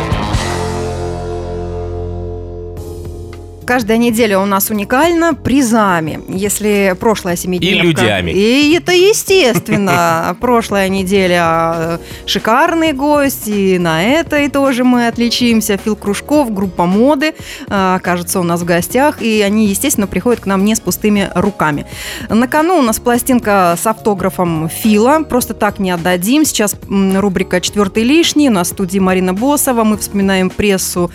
Каждая 3.71 3.97
неделя 3.97 4.37
у 4.37 4.45
нас 4.45 4.69
уникальна 4.69 5.33
призами. 5.33 6.19
Если 6.27 6.93
прошлая 6.99 7.37
семидневка... 7.37 7.77
И 7.77 7.81
людьми. 7.81 8.33
И 8.33 8.75
это 8.75 8.91
естественно. 8.91 10.35
Прошлая 10.41 10.89
неделя 10.89 11.73
э, 11.75 11.97
шикарный 12.25 12.91
гость, 12.91 13.47
и 13.47 13.79
на 13.79 14.03
этой 14.03 14.49
тоже 14.49 14.83
мы 14.83 15.07
отличимся. 15.07 15.77
Фил 15.77 15.95
Кружков, 15.95 16.53
группа 16.53 16.85
моды, 16.85 17.33
э, 17.69 17.99
кажется, 18.03 18.41
у 18.41 18.43
нас 18.43 18.59
в 18.59 18.65
гостях, 18.65 19.21
и 19.21 19.39
они, 19.39 19.67
естественно, 19.67 20.05
приходят 20.05 20.41
к 20.41 20.47
нам 20.47 20.65
не 20.65 20.75
с 20.75 20.81
пустыми 20.81 21.29
руками. 21.33 21.85
На 22.27 22.49
кону 22.49 22.77
у 22.77 22.81
нас 22.81 22.99
пластинка 22.99 23.77
с 23.81 23.87
автографом 23.87 24.67
Фила, 24.67 25.23
просто 25.23 25.53
так 25.53 25.79
не 25.79 25.91
отдадим. 25.91 26.43
Сейчас 26.43 26.75
рубрика 26.89 27.61
«Четвертый 27.61 28.03
лишний», 28.03 28.49
у 28.49 28.51
нас 28.51 28.67
в 28.67 28.71
студии 28.71 28.99
Марина 28.99 29.33
Босова, 29.33 29.85
мы 29.85 29.97
вспоминаем 29.97 30.49
прессу, 30.49 31.09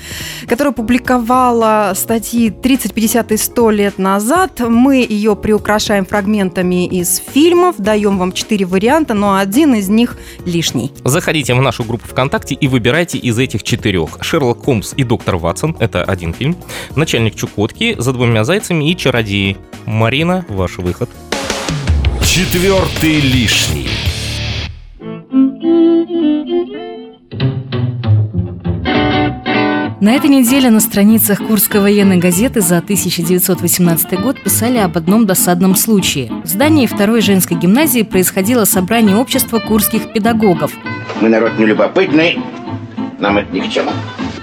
которая 0.48 0.72
публиковала 0.72 1.92
статьи 1.94 2.45
30, 2.50 2.94
50 2.94 3.32
и 3.32 3.36
100 3.36 3.70
лет 3.70 3.98
назад. 3.98 4.60
Мы 4.60 5.06
ее 5.08 5.36
приукрашаем 5.36 6.04
фрагментами 6.04 6.86
из 6.86 7.16
фильмов, 7.18 7.76
даем 7.78 8.18
вам 8.18 8.32
четыре 8.32 8.66
варианта, 8.66 9.14
но 9.14 9.36
один 9.36 9.74
из 9.74 9.88
них 9.88 10.16
лишний. 10.44 10.92
Заходите 11.04 11.54
в 11.54 11.62
нашу 11.62 11.84
группу 11.84 12.06
ВКонтакте 12.08 12.54
и 12.54 12.68
выбирайте 12.68 13.18
из 13.18 13.38
этих 13.38 13.62
четырех. 13.62 14.18
Шерлок 14.22 14.64
Холмс 14.64 14.94
и 14.96 15.04
Доктор 15.04 15.36
Ватсон– 15.36 15.76
это 15.80 16.02
один 16.02 16.32
фильм. 16.32 16.56
Начальник 16.94 17.34
Чукотки, 17.34 17.96
За 17.98 18.12
двумя 18.12 18.44
зайцами 18.44 18.90
и 18.90 18.96
Чародеи. 18.96 19.56
Марина, 19.86 20.44
ваш 20.48 20.78
выход. 20.78 21.10
Четвертый 22.22 23.20
лишний. 23.20 23.88
На 29.98 30.12
этой 30.12 30.28
неделе 30.28 30.68
на 30.68 30.80
страницах 30.80 31.38
Курской 31.46 31.80
военной 31.80 32.18
газеты 32.18 32.60
за 32.60 32.78
1918 32.78 34.20
год 34.20 34.38
писали 34.42 34.76
об 34.76 34.98
одном 34.98 35.24
досадном 35.24 35.74
случае. 35.74 36.30
В 36.44 36.46
здании 36.46 36.86
второй 36.86 37.22
женской 37.22 37.56
гимназии 37.56 38.02
происходило 38.02 38.66
собрание 38.66 39.16
общества 39.16 39.58
курских 39.58 40.12
педагогов. 40.12 40.72
Мы 41.22 41.30
народ 41.30 41.58
нелюбопытный, 41.58 42.38
нам 43.18 43.38
это 43.38 43.50
ни 43.54 43.60
к 43.60 43.70
чему. 43.70 43.90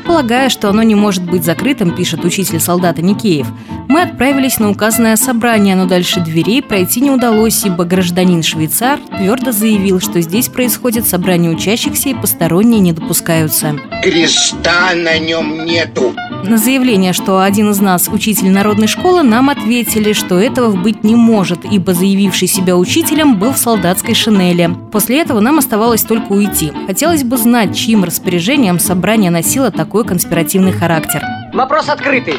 Полагая, 0.05 0.49
что 0.49 0.69
оно 0.69 0.83
не 0.83 0.95
может 0.95 1.23
быть 1.23 1.43
закрытым, 1.43 1.95
пишет 1.95 2.25
учитель 2.25 2.59
солдата 2.59 3.01
Никеев, 3.01 3.47
мы 3.87 4.01
отправились 4.01 4.59
на 4.59 4.69
указанное 4.69 5.15
собрание, 5.15 5.75
но 5.75 5.85
дальше 5.85 6.19
дверей 6.19 6.61
пройти 6.61 6.99
не 7.01 7.11
удалось, 7.11 7.63
ибо 7.63 7.85
гражданин-швейцар 7.85 8.99
твердо 9.17 9.51
заявил, 9.51 9.99
что 9.99 10.19
здесь 10.21 10.49
происходит 10.49 11.07
собрание 11.07 11.51
учащихся 11.51 12.09
и 12.09 12.13
посторонние 12.13 12.79
не 12.79 12.91
допускаются. 12.91 13.75
Креста 14.01 14.93
на 14.95 15.19
нем 15.19 15.65
нету. 15.65 16.13
На 16.43 16.57
заявление, 16.57 17.13
что 17.13 17.41
один 17.41 17.71
из 17.71 17.79
нас 17.79 18.09
учитель 18.09 18.49
народной 18.49 18.87
школы, 18.87 19.23
нам 19.23 19.49
ответили, 19.49 20.11
что 20.11 20.37
этого 20.37 20.75
быть 20.75 21.03
не 21.03 21.15
может, 21.15 21.63
ибо 21.63 21.93
заявивший 21.93 22.49
себя 22.49 22.75
учителем 22.75 23.39
был 23.39 23.53
в 23.53 23.57
солдатской 23.57 24.13
шинели. 24.13 24.69
После 24.91 25.21
этого 25.21 25.39
нам 25.39 25.59
оставалось 25.59 26.03
только 26.03 26.33
уйти. 26.33 26.73
Хотелось 26.85 27.23
бы 27.23 27.37
знать, 27.37 27.73
чьим 27.75 28.03
распоряжением 28.03 28.77
собрание 28.77 29.31
носило 29.31 29.71
такой 29.71 30.03
конспиративный 30.03 30.73
характер. 30.73 31.23
Вопрос 31.53 31.87
открытый. 31.87 32.35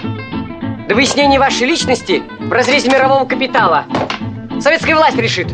До 0.87 0.95
выяснения 0.95 1.39
вашей 1.39 1.67
личности 1.67 2.23
в 2.41 2.53
разрезе 2.53 2.91
мирового 2.91 3.25
капитала. 3.25 3.85
Советская 4.61 4.97
власть 4.97 5.17
решит. 5.17 5.49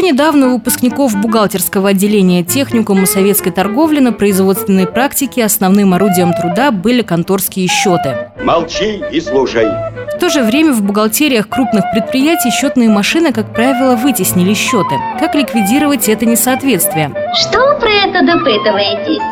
Еще 0.00 0.12
недавно 0.12 0.46
у 0.46 0.52
выпускников 0.54 1.14
бухгалтерского 1.14 1.90
отделения 1.90 2.42
техникума 2.42 3.04
советской 3.04 3.50
торговли 3.50 4.00
на 4.00 4.14
производственной 4.14 4.86
практике 4.86 5.44
основным 5.44 5.92
орудием 5.92 6.32
труда 6.32 6.70
были 6.70 7.02
конторские 7.02 7.66
счеты. 7.68 8.30
Молчи 8.42 9.02
и 9.12 9.20
слушай. 9.20 9.66
В 9.66 10.18
то 10.18 10.30
же 10.30 10.42
время 10.42 10.72
в 10.72 10.80
бухгалтериях 10.80 11.50
крупных 11.50 11.84
предприятий 11.92 12.50
счетные 12.50 12.88
машины, 12.88 13.30
как 13.30 13.52
правило, 13.52 13.94
вытеснили 13.94 14.54
счеты. 14.54 14.96
Как 15.18 15.34
ликвидировать 15.34 16.08
это 16.08 16.24
несоответствие? 16.24 17.12
Что 17.34 17.58
вы 17.58 17.78
про 17.78 17.90
это 17.90 18.24
допытываетесь? 18.24 19.22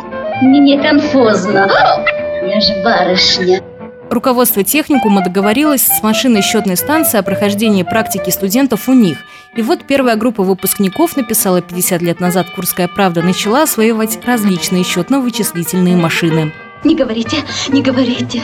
Мне 0.42 0.83
конфузно. 0.83 1.66
Я 2.46 2.61
же 2.61 2.83
барышня. 2.85 3.62
Руководство 4.11 4.64
техникума 4.64 5.23
договорилось 5.23 5.83
с 5.83 6.03
машиной 6.03 6.40
счетной 6.42 6.77
станции 6.77 7.18
о 7.18 7.23
прохождении 7.23 7.83
практики 7.83 8.31
студентов 8.31 8.88
у 8.88 8.94
них. 8.94 9.18
И 9.55 9.62
вот 9.62 9.85
первая 9.87 10.16
группа 10.16 10.42
выпускников 10.42 11.16
написала 11.16 11.61
50 11.61 12.01
лет 12.01 12.21
назад 12.21 12.49
«Курская 12.51 12.88
правда» 12.88 13.23
начала 13.23 13.64
осваивать 13.64 14.18
различные 14.25 14.83
счетно-вычислительные 14.83 15.97
машины. 15.97 16.53
Не 16.85 16.94
говорите, 16.94 17.38
не 17.68 17.83
говорите. 17.83 18.42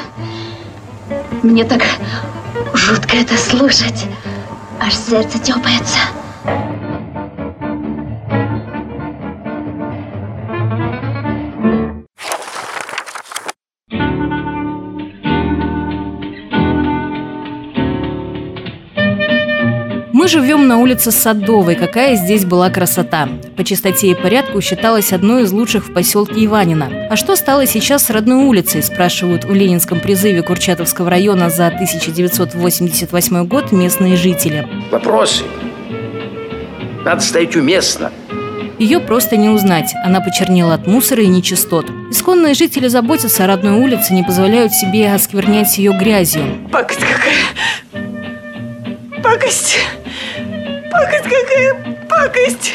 Мне 1.43 1.65
так 1.65 1.83
жутко 2.75 3.17
это 3.17 3.37
слушать. 3.37 4.07
Аж 4.81 4.95
сердце 4.95 5.39
тепается. 5.39 5.99
Живем 20.35 20.67
на 20.67 20.79
улице 20.79 21.13
Садовой. 21.13 21.77
Какая 21.77 22.17
здесь 22.17 22.45
была 22.45 22.69
красота. 22.69 23.29
По 23.57 23.63
чистоте 23.63 24.09
и 24.11 24.15
порядку 24.15 24.61
считалась 24.61 25.13
одной 25.13 25.45
из 25.45 25.53
лучших 25.53 25.87
в 25.87 25.93
поселке 25.93 26.45
Иванина. 26.45 27.07
А 27.09 27.15
что 27.15 27.37
стало 27.37 27.67
сейчас 27.67 28.07
с 28.07 28.11
родной 28.11 28.45
улицей, 28.45 28.83
спрашивают 28.83 29.45
в 29.45 29.55
Ленинском 29.55 30.01
призыве 30.01 30.43
Курчатовского 30.43 31.09
района 31.09 31.51
за 31.51 31.69
1988 31.69 33.47
год 33.47 33.71
местные 33.71 34.17
жители. 34.17 34.67
Вопросы. 34.91 35.45
Надо 37.05 37.21
стоять 37.21 37.55
уместно. 37.55 38.11
Ее 38.81 38.99
просто 38.99 39.37
не 39.37 39.51
узнать. 39.51 39.95
Она 40.05 40.21
почернела 40.21 40.75
от 40.75 40.89
мусора 40.89 41.23
и 41.23 41.29
нечистот. 41.29 41.87
Исконные 42.11 42.55
жители 42.55 42.89
заботятся 42.89 43.45
о 43.45 43.47
родной 43.47 43.81
улице, 43.81 44.13
не 44.13 44.25
позволяют 44.25 44.73
себе 44.73 45.13
осквернять 45.13 45.79
ее 45.79 45.93
грязью. 45.93 46.43
Пакость 46.73 46.99
какая! 47.01 48.03
Пакость! 49.23 49.77
Пакость 50.95 51.25
какая! 51.25 52.07
Пакость! 52.09 52.75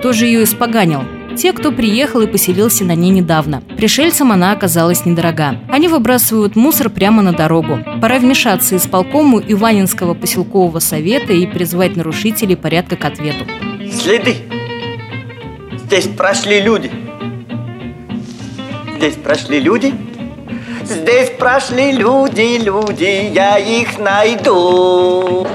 Кто 0.00 0.12
же 0.12 0.26
ее 0.26 0.42
испоганил? 0.42 1.02
Те, 1.36 1.52
кто 1.52 1.70
приехал 1.70 2.20
и 2.22 2.26
поселился 2.26 2.84
на 2.84 2.96
ней 2.96 3.10
недавно. 3.10 3.62
Пришельцам 3.76 4.32
она 4.32 4.50
оказалась 4.50 5.06
недорога. 5.06 5.60
Они 5.68 5.86
выбрасывают 5.86 6.56
мусор 6.56 6.90
прямо 6.90 7.22
на 7.22 7.32
дорогу. 7.32 7.78
Пора 8.02 8.18
вмешаться 8.18 8.76
исполкому 8.76 9.40
Иванинского 9.40 10.14
поселкового 10.14 10.80
совета 10.80 11.32
и 11.32 11.46
призвать 11.46 11.94
нарушителей 11.94 12.56
порядка 12.56 12.96
к 12.96 13.04
ответу. 13.04 13.46
Следы! 13.92 14.34
Здесь 15.84 16.08
прошли 16.08 16.60
люди. 16.60 16.90
Здесь 18.96 19.14
прошли 19.14 19.60
люди, 19.60 19.94
здесь 20.84 21.30
прошли 21.38 21.92
люди, 21.92 22.58
люди, 22.60 23.30
я 23.32 23.56
их 23.56 23.96
найду. 24.00 25.46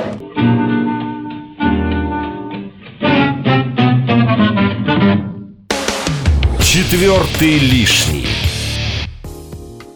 Четвертый 6.93 7.57
лишний. 7.57 8.27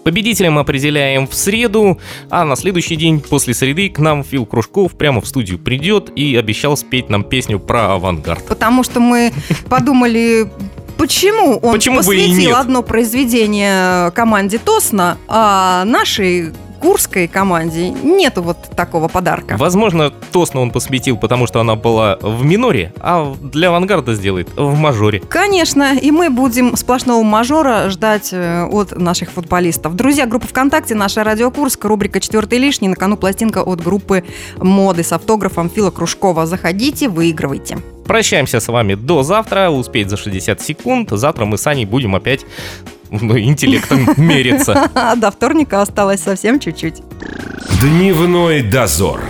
Победителя 0.03 0.49
мы 0.49 0.61
определяем 0.61 1.27
в 1.27 1.35
среду, 1.35 1.99
а 2.31 2.43
на 2.43 2.55
следующий 2.55 2.95
день 2.95 3.19
после 3.19 3.53
среды 3.53 3.89
к 3.89 3.99
нам 3.99 4.23
Фил 4.23 4.47
Кружков 4.47 4.93
прямо 4.93 5.21
в 5.21 5.27
студию 5.27 5.59
придет 5.59 6.09
и 6.15 6.35
обещал 6.35 6.75
спеть 6.75 7.07
нам 7.11 7.23
песню 7.23 7.59
про 7.59 7.93
авангард. 7.93 8.47
Потому 8.47 8.83
что 8.83 8.99
мы 8.99 9.31
подумали, 9.69 10.49
почему 10.97 11.59
он 11.59 11.71
Почему 11.71 11.97
посвятил 11.97 12.55
одно 12.55 12.81
произведение 12.81 14.09
команде 14.13 14.57
Тосна, 14.57 15.19
а 15.27 15.85
нашей 15.85 16.51
курской 16.79 17.27
команде 17.27 17.89
нету 17.89 18.41
вот 18.41 18.57
такого 18.75 19.07
подарка. 19.07 19.57
Возможно, 19.57 20.11
Тосно 20.31 20.61
он 20.61 20.71
посвятил, 20.71 21.17
потому 21.17 21.47
что 21.47 21.59
она 21.59 21.75
была 21.75 22.17
в 22.21 22.43
миноре, 22.45 22.93
а 22.99 23.35
для 23.41 23.69
авангарда 23.69 24.13
сделает 24.13 24.49
в 24.55 24.77
мажоре. 24.77 25.19
Конечно, 25.19 25.97
и 25.97 26.11
мы 26.11 26.29
будем 26.29 26.75
сплошного 26.75 27.23
мажора 27.23 27.89
ждать 27.89 28.29
э, 28.31 28.65
от 28.65 28.97
наших 28.97 29.31
футболистов. 29.31 29.95
Друзья, 29.95 30.25
группа 30.25 30.47
ВКонтакте, 30.47 30.95
наша 30.95 31.23
радиокурск, 31.23 31.83
рубрика 31.85 32.19
«Четвертый 32.19 32.59
лишний», 32.59 32.87
на 32.87 32.95
кону 32.95 33.17
пластинка 33.17 33.63
от 33.63 33.81
группы 33.81 34.23
«Моды» 34.57 35.03
с 35.03 35.11
автографом 35.11 35.69
Фила 35.69 35.91
Кружкова. 35.91 36.45
Заходите, 36.45 37.09
выигрывайте. 37.09 37.77
Прощаемся 38.07 38.61
с 38.61 38.67
вами 38.69 38.95
до 38.95 39.23
завтра, 39.23 39.69
успеть 39.69 40.09
за 40.09 40.15
60 40.15 40.61
секунд. 40.61 41.09
Завтра 41.11 41.45
мы 41.45 41.57
с 41.57 41.67
Аней 41.67 41.85
будем 41.85 42.15
опять 42.15 42.45
интеллектом 43.11 44.07
мериться. 44.17 44.89
До 45.17 45.31
вторника 45.31 45.81
осталось 45.81 46.21
совсем 46.21 46.59
чуть-чуть. 46.59 47.01
Дневной 47.81 48.61
дозор. 48.61 49.21